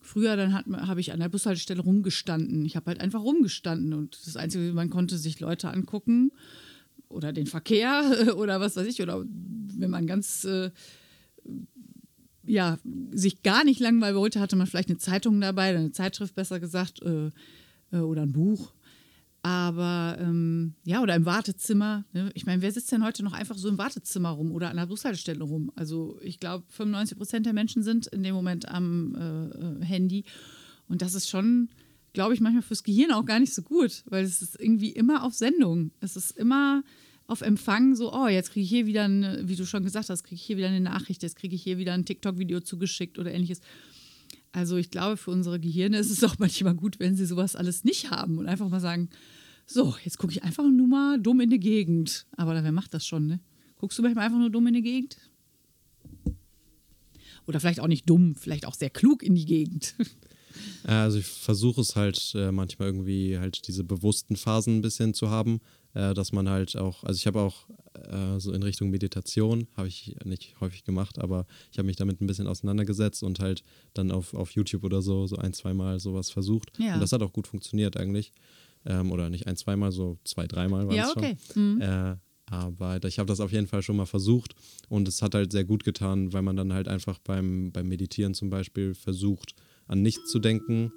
[0.00, 2.64] früher dann habe ich an der Bushaltestelle rumgestanden.
[2.64, 6.30] Ich habe halt einfach rumgestanden und das Einzige, man konnte sich Leute angucken
[7.08, 10.70] oder den Verkehr oder was weiß ich, oder wenn man ganz äh,
[12.44, 12.78] ja,
[13.12, 17.02] sich gar nicht langweilen wollte, hatte man vielleicht eine Zeitung dabei, eine Zeitschrift besser gesagt,
[17.02, 17.30] äh,
[17.92, 18.72] äh, oder ein Buch.
[19.42, 22.04] Aber ähm, ja, oder im Wartezimmer.
[22.12, 22.30] Ne?
[22.34, 24.86] Ich meine, wer sitzt denn heute noch einfach so im Wartezimmer rum oder an der
[24.86, 25.72] Bushaltestelle rum?
[25.74, 30.24] Also ich glaube, 95 Prozent der Menschen sind in dem Moment am äh, Handy.
[30.88, 31.70] Und das ist schon,
[32.12, 35.24] glaube ich, manchmal fürs Gehirn auch gar nicht so gut, weil es ist irgendwie immer
[35.24, 35.90] auf Sendung.
[36.00, 36.84] Es ist immer
[37.26, 40.22] auf Empfang so, oh, jetzt kriege ich hier wieder, eine, wie du schon gesagt hast,
[40.22, 43.32] kriege ich hier wieder eine Nachricht, jetzt kriege ich hier wieder ein TikTok-Video zugeschickt oder
[43.32, 43.60] ähnliches.
[44.52, 47.84] Also ich glaube, für unsere Gehirne ist es auch manchmal gut, wenn sie sowas alles
[47.84, 49.08] nicht haben und einfach mal sagen,
[49.66, 52.26] so, jetzt gucke ich einfach nur mal dumm in die Gegend.
[52.36, 53.40] Aber wer macht das schon, ne?
[53.78, 55.16] Guckst du manchmal einfach nur dumm in die Gegend?
[57.46, 59.94] Oder vielleicht auch nicht dumm, vielleicht auch sehr klug in die Gegend.
[60.84, 65.30] Also ich versuche es halt äh, manchmal irgendwie halt diese bewussten Phasen ein bisschen zu
[65.30, 65.60] haben,
[65.94, 69.88] äh, dass man halt auch, also ich habe auch äh, so in Richtung Meditation, habe
[69.88, 73.62] ich nicht häufig gemacht, aber ich habe mich damit ein bisschen auseinandergesetzt und halt
[73.94, 76.72] dann auf, auf YouTube oder so, so ein, zweimal sowas versucht.
[76.78, 76.94] Ja.
[76.94, 78.32] Und das hat auch gut funktioniert eigentlich.
[78.84, 81.22] Ähm, oder nicht ein, zweimal, so zwei, dreimal war Ja, es schon.
[81.22, 81.36] okay.
[81.54, 81.80] Mhm.
[81.80, 84.54] Äh, aber ich habe das auf jeden Fall schon mal versucht
[84.88, 88.34] und es hat halt sehr gut getan, weil man dann halt einfach beim, beim Meditieren
[88.34, 89.54] zum Beispiel versucht,
[89.86, 90.92] an nichts zu denken.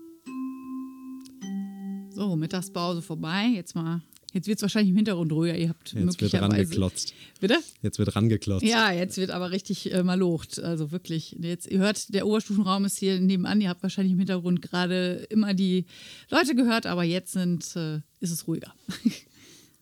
[2.10, 3.47] So, Mittagspause vorbei.
[3.53, 4.01] Jetzt mal.
[4.36, 5.58] Jetzt wird es wahrscheinlich im Hintergrund ruhiger.
[5.58, 7.13] Ihr habt Jetzt wird rangeklotzt.
[7.39, 7.58] Bitte?
[7.82, 8.65] Jetzt wird rangeklotzt.
[8.65, 10.60] Ja, jetzt wird aber richtig äh, malocht.
[10.60, 11.38] Also wirklich.
[11.39, 13.62] Jetzt, ihr hört, der Oberstufenraum ist hier nebenan.
[13.62, 15.86] Ihr habt wahrscheinlich im Hintergrund gerade immer die
[16.30, 18.74] Leute gehört, aber jetzt sind, äh, ist es ruhiger.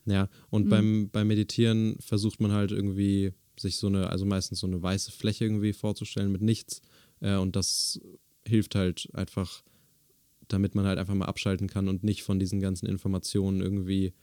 [0.06, 0.30] Ja, Mhm.
[0.50, 4.82] und beim, beim Meditieren versucht man halt irgendwie sich so eine, also meistens so eine
[4.84, 6.82] weiße Fläche irgendwie vorzustellen mit nichts.
[7.22, 8.02] Äh, und das
[8.46, 9.63] hilft halt einfach,
[10.50, 14.13] damit man halt einfach mal abschalten kann und nicht von diesen ganzen Informationen irgendwie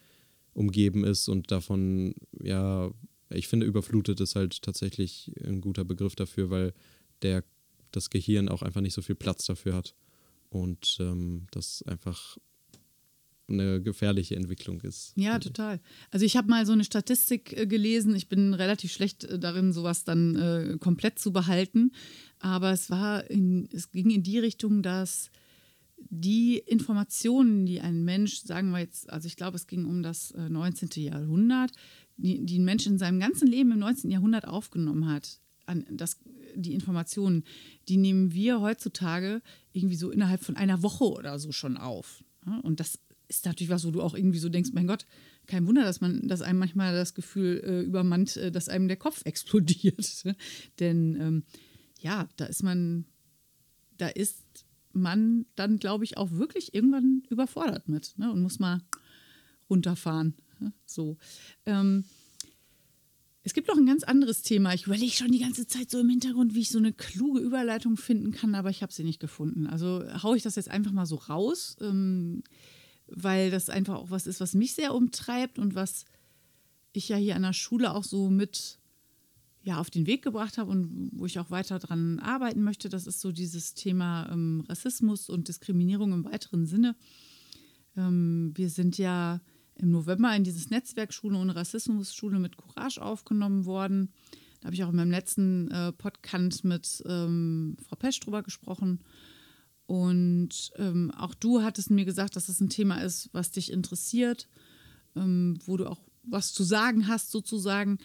[0.61, 2.91] umgeben ist und davon, ja,
[3.31, 6.73] ich finde, überflutet ist halt tatsächlich ein guter Begriff dafür, weil
[7.23, 7.45] der,
[7.93, 9.95] das Gehirn auch einfach nicht so viel Platz dafür hat.
[10.51, 12.37] Und ähm, das einfach
[13.49, 15.13] eine gefährliche Entwicklung ist.
[15.17, 15.81] Ja, total.
[16.11, 18.15] Also ich habe mal so eine Statistik äh, gelesen.
[18.15, 21.93] Ich bin relativ schlecht äh, darin, sowas dann äh, komplett zu behalten.
[22.39, 25.31] Aber es war, in, es ging in die Richtung, dass
[26.09, 30.35] die Informationen, die ein Mensch, sagen wir jetzt, also ich glaube, es ging um das
[30.37, 30.91] 19.
[30.97, 31.73] Äh, Jahrhundert,
[32.17, 34.11] die, die ein Mensch in seinem ganzen Leben im 19.
[34.11, 36.19] Jahrhundert aufgenommen hat, an das,
[36.55, 37.45] die Informationen,
[37.89, 42.25] die nehmen wir heutzutage irgendwie so innerhalb von einer Woche oder so schon auf.
[42.63, 45.07] Und das ist natürlich was, wo du auch irgendwie so denkst, mein Gott,
[45.47, 48.97] kein Wunder, dass man, dass einem manchmal das Gefühl äh, übermannt, äh, dass einem der
[48.97, 50.25] Kopf explodiert.
[50.81, 51.45] Denn ähm,
[52.01, 53.05] ja, da ist man,
[53.97, 54.43] da ist
[54.93, 58.31] man dann, glaube ich, auch wirklich irgendwann überfordert mit ne?
[58.33, 58.83] und muss mal
[59.69, 60.35] runterfahren.
[60.59, 60.73] Ne?
[60.87, 61.17] So.
[61.67, 62.05] Ähm,
[63.43, 64.75] es gibt noch ein ganz anderes Thema.
[64.75, 67.97] Ich überlege schon die ganze Zeit so im Hintergrund, wie ich so eine kluge Überleitung
[67.97, 69.67] finden kann, aber ich habe sie nicht gefunden.
[69.67, 72.43] Also haue ich das jetzt einfach mal so raus, ähm,
[73.07, 76.05] weil das einfach auch was ist, was mich sehr umtreibt und was
[76.93, 78.80] ich ja hier an der Schule auch so mit
[79.63, 82.89] ja, auf den Weg gebracht habe und wo ich auch weiter daran arbeiten möchte.
[82.89, 86.97] Das ist so dieses Thema ähm, Rassismus und Diskriminierung im weiteren Sinne.
[87.97, 89.41] Ähm, wir sind ja
[89.75, 94.13] im November in dieses Netzwerk Schule ohne Rassismus, Schule mit Courage aufgenommen worden.
[94.61, 99.01] Da habe ich auch in meinem letzten äh, Podcast mit ähm, Frau Pesch drüber gesprochen.
[99.87, 104.49] Und ähm, auch du hattest mir gesagt, dass das ein Thema ist, was dich interessiert,
[105.17, 107.99] ähm, wo du auch was zu sagen hast, sozusagen.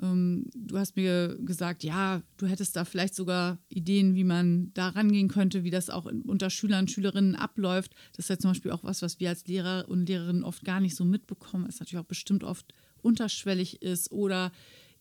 [0.00, 4.88] Ähm, du hast mir gesagt, ja, du hättest da vielleicht sogar Ideen, wie man da
[4.88, 7.94] rangehen könnte, wie das auch unter Schülern und Schülerinnen abläuft.
[8.12, 10.80] Das ist ja zum Beispiel auch was, was wir als Lehrer und Lehrerinnen oft gar
[10.80, 14.52] nicht so mitbekommen, es natürlich auch bestimmt oft unterschwellig ist oder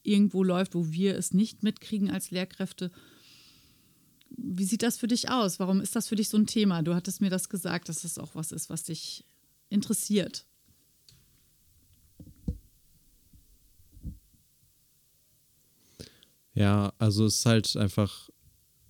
[0.03, 2.91] irgendwo läuft, wo wir es nicht mitkriegen als Lehrkräfte.
[4.29, 5.59] Wie sieht das für dich aus?
[5.59, 6.81] Warum ist das für dich so ein Thema?
[6.81, 9.25] Du hattest mir das gesagt, dass das auch was ist, was dich
[9.69, 10.45] interessiert.
[16.53, 18.29] Ja, also es ist halt einfach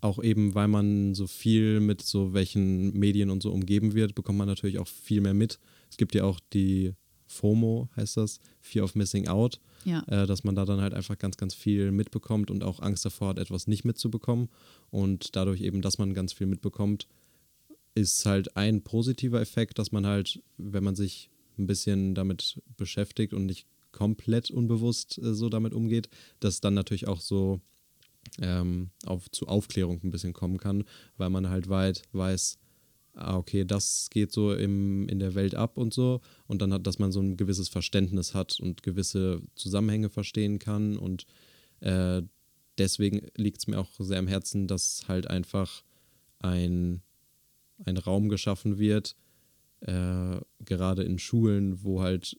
[0.01, 4.39] auch eben, weil man so viel mit so welchen Medien und so umgeben wird, bekommt
[4.39, 5.59] man natürlich auch viel mehr mit.
[5.89, 6.93] Es gibt ja auch die
[7.27, 10.03] FOMO, heißt das, Fear of Missing Out, ja.
[10.07, 13.29] äh, dass man da dann halt einfach ganz, ganz viel mitbekommt und auch Angst davor
[13.29, 14.49] hat, etwas nicht mitzubekommen.
[14.89, 17.07] Und dadurch eben, dass man ganz viel mitbekommt,
[17.93, 23.33] ist halt ein positiver Effekt, dass man halt, wenn man sich ein bisschen damit beschäftigt
[23.33, 27.61] und nicht komplett unbewusst äh, so damit umgeht, dass dann natürlich auch so
[28.39, 30.83] ähm, auf, zu Aufklärung ein bisschen kommen kann,
[31.17, 32.59] weil man halt weit weiß,
[33.13, 36.21] ah, okay, das geht so im, in der Welt ab und so.
[36.47, 40.97] Und dann hat, dass man so ein gewisses Verständnis hat und gewisse Zusammenhänge verstehen kann.
[40.97, 41.25] Und
[41.81, 42.21] äh,
[42.77, 45.83] deswegen liegt es mir auch sehr am Herzen, dass halt einfach
[46.39, 47.01] ein,
[47.85, 49.15] ein Raum geschaffen wird,
[49.81, 52.37] äh, gerade in Schulen, wo halt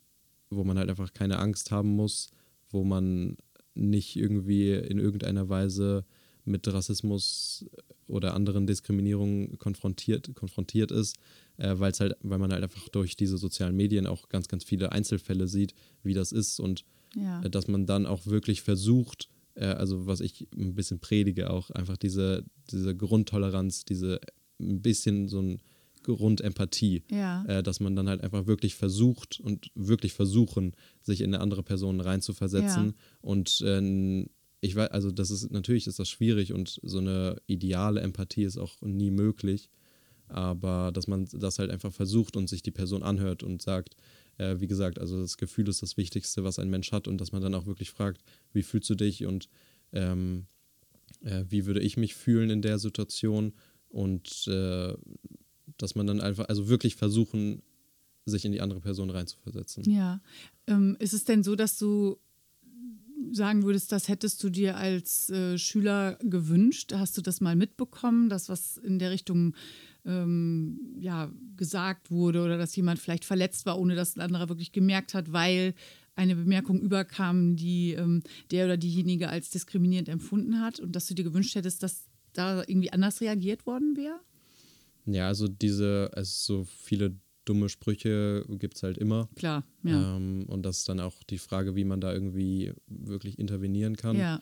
[0.55, 2.31] wo man halt einfach keine Angst haben muss,
[2.71, 3.37] wo man
[3.75, 6.05] nicht irgendwie in irgendeiner Weise
[6.45, 7.65] mit Rassismus
[8.07, 11.17] oder anderen Diskriminierungen konfrontiert, konfrontiert ist,
[11.57, 14.93] äh, weil halt, weil man halt einfach durch diese sozialen Medien auch ganz, ganz viele
[14.93, 16.85] Einzelfälle sieht, wie das ist und
[17.15, 17.43] ja.
[17.43, 21.71] äh, dass man dann auch wirklich versucht, äh, also was ich ein bisschen predige, auch
[21.71, 24.21] einfach diese, diese Grundtoleranz, diese
[24.61, 25.61] ein bisschen so ein
[26.03, 27.45] Grundempathie, ja.
[27.45, 31.63] äh, dass man dann halt einfach wirklich versucht und wirklich versuchen, sich in eine andere
[31.63, 32.87] Person reinzuversetzen.
[32.87, 32.93] Ja.
[33.21, 34.27] Und äh,
[34.61, 38.59] ich weiß, also das ist natürlich ist das schwierig und so eine ideale Empathie ist
[38.59, 39.71] auch nie möglich.
[40.29, 43.97] Aber dass man das halt einfach versucht und sich die Person anhört und sagt,
[44.39, 47.33] äh, wie gesagt, also das Gefühl ist das Wichtigste, was ein Mensch hat und dass
[47.33, 49.49] man dann auch wirklich fragt, wie fühlst du dich und
[49.93, 50.47] ähm,
[51.23, 53.53] äh, wie würde ich mich fühlen in der Situation
[53.89, 54.95] und äh,
[55.83, 57.63] dass man dann einfach, also wirklich versuchen,
[58.25, 59.83] sich in die andere Person reinzuversetzen.
[59.91, 60.21] Ja.
[60.69, 62.19] Ähm, ist es denn so, dass du
[63.33, 66.93] sagen würdest, das hättest du dir als äh, Schüler gewünscht?
[66.95, 69.55] Hast du das mal mitbekommen, dass was in der Richtung
[70.05, 74.73] ähm, ja, gesagt wurde oder dass jemand vielleicht verletzt war, ohne dass ein anderer wirklich
[74.73, 75.75] gemerkt hat, weil
[76.15, 81.15] eine Bemerkung überkam, die ähm, der oder diejenige als diskriminierend empfunden hat und dass du
[81.15, 84.21] dir gewünscht hättest, dass da irgendwie anders reagiert worden wäre?
[85.07, 89.29] Ja, also diese, also so viele dumme Sprüche gibt es halt immer.
[89.35, 90.17] Klar, ja.
[90.17, 94.17] Ähm, und das ist dann auch die Frage, wie man da irgendwie wirklich intervenieren kann.
[94.17, 94.41] Ja.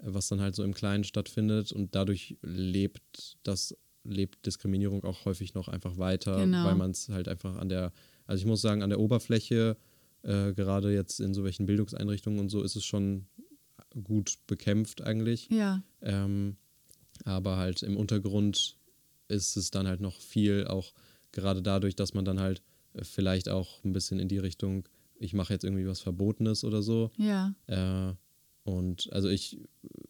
[0.00, 1.72] Was dann halt so im Kleinen stattfindet.
[1.72, 6.64] Und dadurch lebt das, lebt Diskriminierung auch häufig noch einfach weiter, genau.
[6.64, 7.92] weil man es halt einfach an der,
[8.26, 9.76] also ich muss sagen, an der Oberfläche,
[10.22, 13.26] äh, gerade jetzt in so welchen Bildungseinrichtungen und so, ist es schon
[14.04, 15.48] gut bekämpft eigentlich.
[15.50, 15.82] Ja.
[16.00, 16.56] Ähm,
[17.24, 18.77] aber halt im Untergrund
[19.28, 20.92] ist es dann halt noch viel auch
[21.32, 22.62] gerade dadurch, dass man dann halt
[22.94, 24.88] äh, vielleicht auch ein bisschen in die Richtung,
[25.18, 27.10] ich mache jetzt irgendwie was Verbotenes oder so.
[27.16, 27.54] Ja.
[27.66, 28.14] Äh,
[28.64, 29.58] und also ich,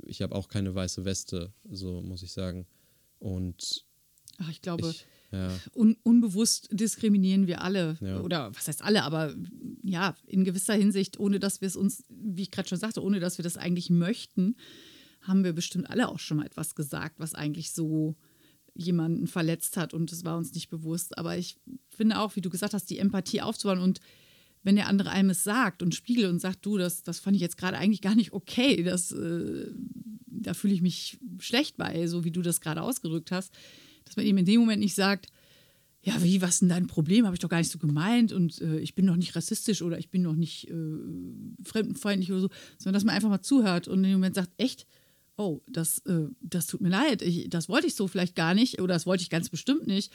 [0.04, 2.66] ich habe auch keine weiße Weste, so muss ich sagen.
[3.18, 3.84] Und
[4.38, 7.98] Ach, ich glaube, ich, ja, un unbewusst diskriminieren wir alle.
[8.00, 8.20] Ja.
[8.20, 9.34] Oder was heißt alle, aber
[9.82, 13.20] ja, in gewisser Hinsicht, ohne dass wir es uns, wie ich gerade schon sagte, ohne
[13.20, 14.56] dass wir das eigentlich möchten,
[15.20, 18.16] haben wir bestimmt alle auch schon mal etwas gesagt, was eigentlich so
[18.78, 21.18] jemanden verletzt hat und es war uns nicht bewusst.
[21.18, 21.58] Aber ich
[21.90, 24.00] finde auch, wie du gesagt hast, die Empathie aufzubauen und
[24.62, 27.42] wenn der andere einem es sagt und spiegelt und sagt, du, das, das fand ich
[27.42, 29.66] jetzt gerade eigentlich gar nicht okay, das, äh,
[30.26, 33.52] da fühle ich mich schlecht bei, so wie du das gerade ausgedrückt hast,
[34.04, 35.26] dass man ihm in dem Moment nicht sagt,
[36.02, 37.26] ja, wie, was ist denn dein Problem?
[37.26, 39.98] Habe ich doch gar nicht so gemeint und äh, ich bin doch nicht rassistisch oder
[39.98, 40.74] ich bin doch nicht äh,
[41.64, 44.86] fremdenfeindlich oder so, sondern dass man einfach mal zuhört und in dem Moment sagt, echt,
[45.38, 48.82] oh, das, äh, das tut mir leid, ich, das wollte ich so vielleicht gar nicht
[48.82, 50.12] oder das wollte ich ganz bestimmt nicht.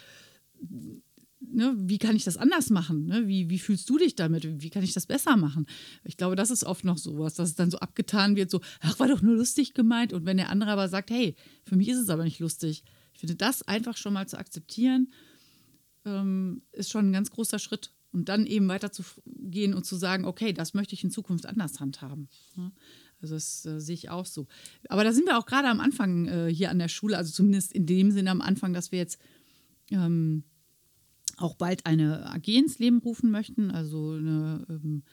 [1.39, 3.05] Ne, wie kann ich das anders machen?
[3.05, 3.27] Ne?
[3.27, 4.61] Wie, wie fühlst du dich damit?
[4.61, 5.65] Wie kann ich das besser machen?
[6.03, 8.99] Ich glaube, das ist oft noch sowas, dass es dann so abgetan wird, so, ach,
[8.99, 10.13] war doch nur lustig gemeint.
[10.13, 12.83] Und wenn der andere aber sagt, hey, für mich ist es aber nicht lustig.
[13.13, 15.11] Ich finde, das einfach schon mal zu akzeptieren,
[16.05, 17.91] ähm, ist schon ein ganz großer Schritt.
[18.11, 21.45] Und dann eben weiter zu gehen und zu sagen, okay, das möchte ich in Zukunft
[21.47, 22.29] anders handhaben.
[22.55, 22.71] Ne?
[23.31, 24.47] Das äh, sehe ich auch so.
[24.89, 27.73] Aber da sind wir auch gerade am Anfang äh, hier an der Schule, also zumindest
[27.73, 29.19] in dem Sinne am Anfang, dass wir jetzt
[29.91, 30.43] ähm,
[31.37, 35.03] auch bald eine AG ins Leben rufen möchten, also eine ähm,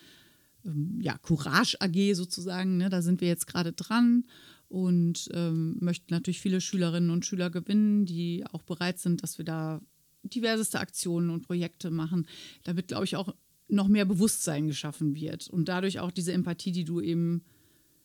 [0.65, 2.77] ähm, ja, Courage AG sozusagen.
[2.77, 2.91] Ne?
[2.91, 4.25] Da sind wir jetzt gerade dran
[4.69, 9.45] und ähm, möchten natürlich viele Schülerinnen und Schüler gewinnen, die auch bereit sind, dass wir
[9.45, 9.81] da
[10.23, 12.27] diverseste Aktionen und Projekte machen.
[12.65, 13.35] Da wird, glaube ich, auch
[13.69, 17.45] noch mehr Bewusstsein geschaffen wird und dadurch auch diese Empathie, die du eben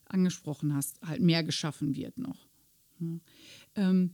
[0.05, 2.47] angesprochen hast, halt mehr geschaffen wird noch.
[2.99, 3.19] Ja.
[3.75, 4.11] Ähm,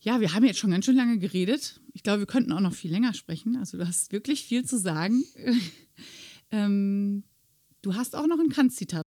[0.00, 1.80] ja, wir haben jetzt schon ganz schön lange geredet.
[1.92, 3.56] Ich glaube, wir könnten auch noch viel länger sprechen.
[3.56, 5.24] Also du hast wirklich viel zu sagen.
[6.50, 7.24] ähm,
[7.82, 9.02] du hast auch noch ein Kant-Zitat.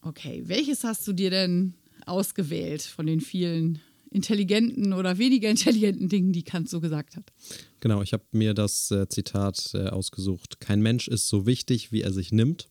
[0.00, 1.74] Okay, welches hast du dir denn
[2.06, 7.32] ausgewählt von den vielen intelligenten oder weniger intelligenten Dingen, die Kant so gesagt hat?
[7.80, 10.60] Genau, ich habe mir das äh, Zitat äh, ausgesucht.
[10.60, 12.68] Kein Mensch ist so wichtig, wie er sich nimmt.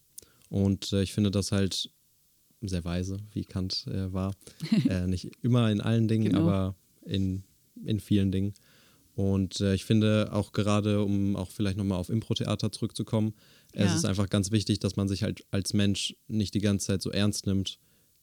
[0.50, 1.92] Und äh, ich finde das halt
[2.62, 4.34] sehr weise, wie Kant äh, war.
[4.90, 6.42] Äh, nicht immer in allen Dingen, Genau.
[6.42, 7.44] aber in,
[7.86, 8.54] in vielen Dingen.
[9.16, 13.34] Und äh, ich finde auch gerade, um auch vielleicht nochmal auf Impro-Theater zurückzukommen,
[13.74, 13.96] es Ja.
[13.96, 17.10] ist einfach ganz wichtig, dass man sich halt als Mensch nicht die ganze Zeit so
[17.12, 17.78] ernst nimmt,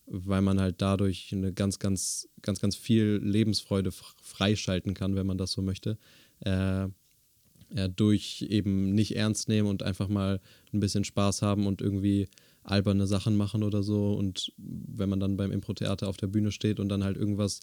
[0.07, 5.37] weil man halt dadurch eine ganz, ganz, ganz, ganz viel Lebensfreude freischalten kann, wenn man
[5.39, 5.99] das so möchte.
[6.41, 6.89] Äh,
[7.75, 10.41] ja, durch eben nicht ernst nehmen und einfach mal
[10.73, 12.29] ein bisschen Spaß haben und irgendwie
[12.63, 14.15] alberne Sachen machen oder so.
[14.15, 17.61] Und wenn man dann beim Impro-Theater auf der Bühne steht und dann halt irgendwas,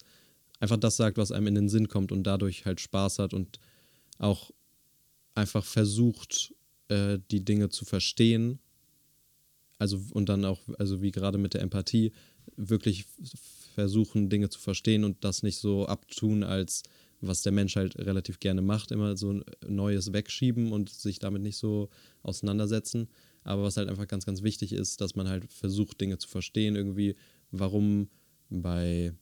[0.60, 3.58] einfach das sagt, was einem in den Sinn kommt und dadurch halt Spaß hat und
[4.18, 4.50] auch
[5.34, 6.54] einfach versucht,
[6.88, 8.58] äh, die Dinge zu verstehen.
[9.78, 12.12] Also und dann auch, also wie gerade mit der Empathie,
[12.56, 13.06] wirklich
[13.74, 16.82] versuchen, Dinge zu verstehen und das nicht so abtun, als
[17.20, 21.42] was der Mensch halt relativ gerne macht, immer so ein Neues wegschieben und sich damit
[21.42, 21.88] nicht so
[22.22, 23.08] auseinandersetzen.
[23.44, 26.76] Aber was halt einfach ganz, ganz wichtig ist, dass man halt versucht, Dinge zu verstehen,
[26.76, 27.14] irgendwie,
[27.50, 28.08] warum
[28.50, 29.12] bei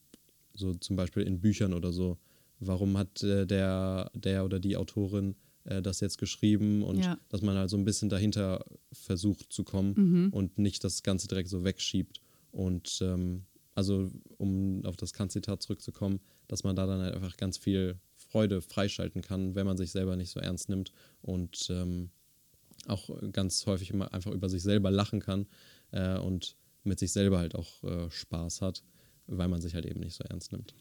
[0.55, 2.19] so zum Beispiel in Büchern oder so,
[2.61, 7.19] warum hat äh, der, der oder die Autorin äh, das jetzt geschrieben und Ja.
[7.29, 10.29] dass man halt so ein bisschen dahinter versucht zu kommen Mhm.
[10.33, 12.21] und nicht das Ganze direkt so wegschiebt.
[12.53, 17.59] Und ähm, also, um auf das Kant-Zitat zurückzukommen, dass man da dann halt einfach ganz
[17.59, 22.11] viel Freude freischalten kann, wenn man sich selber nicht so ernst nimmt und ähm,
[22.87, 25.47] auch ganz häufig immer einfach über sich selber lachen kann
[25.93, 28.83] äh, und mit sich selber halt auch äh, Spaß hat,
[29.27, 30.75] weil man sich halt eben nicht so ernst nimmt.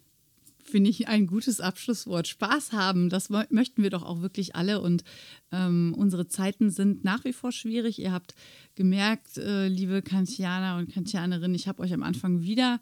[0.63, 2.28] Finde ich ein gutes Abschlusswort.
[2.28, 4.80] Spaß haben, das möchten wir doch auch wirklich alle.
[4.82, 5.04] Und
[5.52, 7.99] ähm, unsere Zeiten sind nach wie vor schwierig.
[7.99, 8.34] Ihr habt
[8.76, 12.80] gemerkt, äh, liebe Kantianer und Kantianerinnen, ich habe euch am Anfang wieder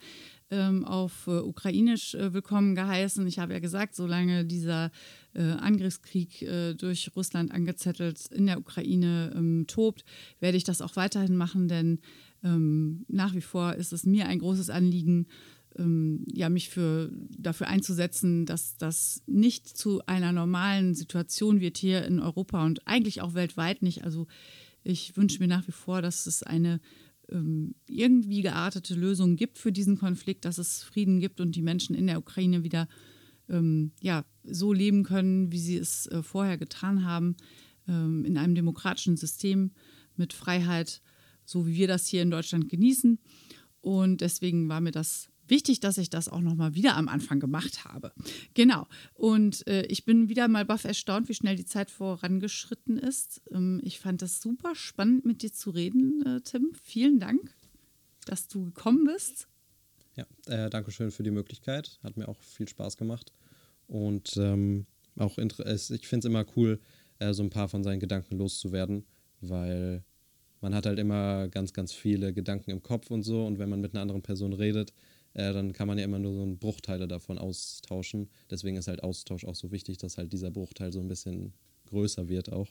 [0.51, 3.25] ähm, auf äh, Ukrainisch äh, willkommen geheißen.
[3.25, 4.91] Ich habe ja gesagt, solange dieser
[5.33, 10.05] äh, Angriffskrieg äh, durch Russland angezettelt in der Ukraine ähm, tobt,
[10.39, 11.99] werde ich das auch weiterhin machen, denn
[12.43, 15.27] ähm, nach wie vor ist es mir ein großes Anliegen,
[15.77, 22.05] ähm, ja, mich für, dafür einzusetzen, dass das nicht zu einer normalen Situation wird hier
[22.05, 24.03] in Europa und eigentlich auch weltweit nicht.
[24.03, 24.27] Also
[24.83, 26.79] ich wünsche mir nach wie vor, dass es eine
[27.29, 31.95] ähm, irgendwie geartete Lösung gibt für diesen Konflikt, dass es Frieden gibt und die Menschen
[31.95, 32.87] in der Ukraine wieder
[33.49, 37.35] ähm, ja, so leben können, wie sie es äh, vorher getan haben,
[37.87, 39.71] ähm, in einem demokratischen System
[40.15, 41.01] mit Freiheit,
[41.45, 43.19] so wie wir das hier in Deutschland genießen.
[43.81, 47.85] Und deswegen war mir das wichtig, dass ich das auch nochmal wieder am Anfang gemacht
[47.85, 48.11] habe.
[48.55, 48.87] Genau.
[49.13, 53.41] Und äh, ich bin wieder mal baff erstaunt, wie schnell die Zeit vorangeschritten ist.
[53.51, 56.71] Ähm, ich fand das super spannend, mit dir zu reden, äh, Tim.
[56.81, 57.53] Vielen Dank,
[58.25, 59.47] dass du gekommen bist.
[60.15, 61.99] Ja, äh, danke schön für die Möglichkeit.
[62.01, 63.31] Hat mir auch viel Spaß gemacht.
[63.87, 64.87] Und ähm,
[65.17, 66.79] auch ich finde es immer cool,
[67.19, 69.05] äh, so ein paar von seinen Gedanken loszuwerden,
[69.41, 70.03] weil
[70.61, 73.45] man hat halt immer ganz, ganz viele Gedanken im Kopf und so.
[73.45, 74.93] Und wenn man mit einer anderen Person redet,
[75.33, 78.29] äh, dann kann man ja immer nur so Bruchteile davon austauschen.
[78.49, 81.53] Deswegen ist halt Austausch auch so wichtig, dass halt dieser Bruchteil so ein bisschen
[81.87, 82.67] größer wird auch.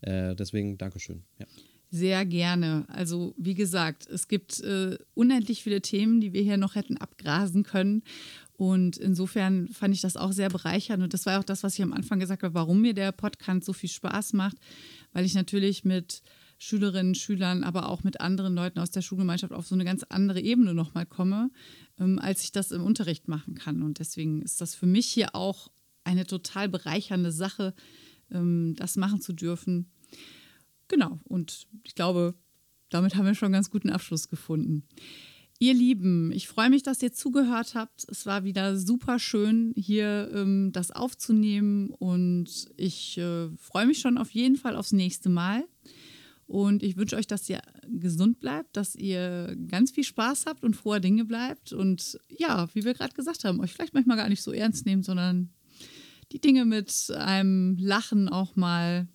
[0.00, 1.22] Äh, deswegen Dankeschön.
[1.38, 1.46] Ja.
[1.90, 2.86] Sehr gerne.
[2.88, 7.64] Also wie gesagt, es gibt äh, unendlich viele Themen, die wir hier noch hätten abgrasen
[7.64, 8.02] können.
[8.56, 11.02] Und insofern fand ich das auch sehr bereichernd.
[11.02, 13.64] Und das war auch das, was ich am Anfang gesagt habe, warum mir der Podcast
[13.64, 14.56] so viel Spaß macht,
[15.12, 16.22] weil ich natürlich mit
[16.62, 20.40] Schülerinnen, Schülern, aber auch mit anderen Leuten aus der Schulgemeinschaft auf so eine ganz andere
[20.40, 21.50] Ebene nochmal komme,
[21.98, 23.82] ähm, als ich das im Unterricht machen kann.
[23.82, 25.72] Und deswegen ist das für mich hier auch
[26.04, 27.74] eine total bereichernde Sache,
[28.30, 29.90] ähm, das machen zu dürfen.
[30.86, 32.34] Genau, und ich glaube,
[32.90, 34.84] damit haben wir schon einen ganz guten Abschluss gefunden.
[35.58, 38.04] Ihr Lieben, ich freue mich, dass ihr zugehört habt.
[38.08, 44.16] Es war wieder super schön, hier ähm, das aufzunehmen und ich äh, freue mich schon
[44.16, 45.64] auf jeden Fall aufs nächste Mal.
[46.46, 50.76] Und ich wünsche euch, dass ihr gesund bleibt, dass ihr ganz viel Spaß habt und
[50.76, 54.42] froher Dinge bleibt und ja, wie wir gerade gesagt haben, euch vielleicht manchmal gar nicht
[54.42, 55.50] so ernst nehmt, sondern
[56.32, 59.08] die Dinge mit einem Lachen auch mal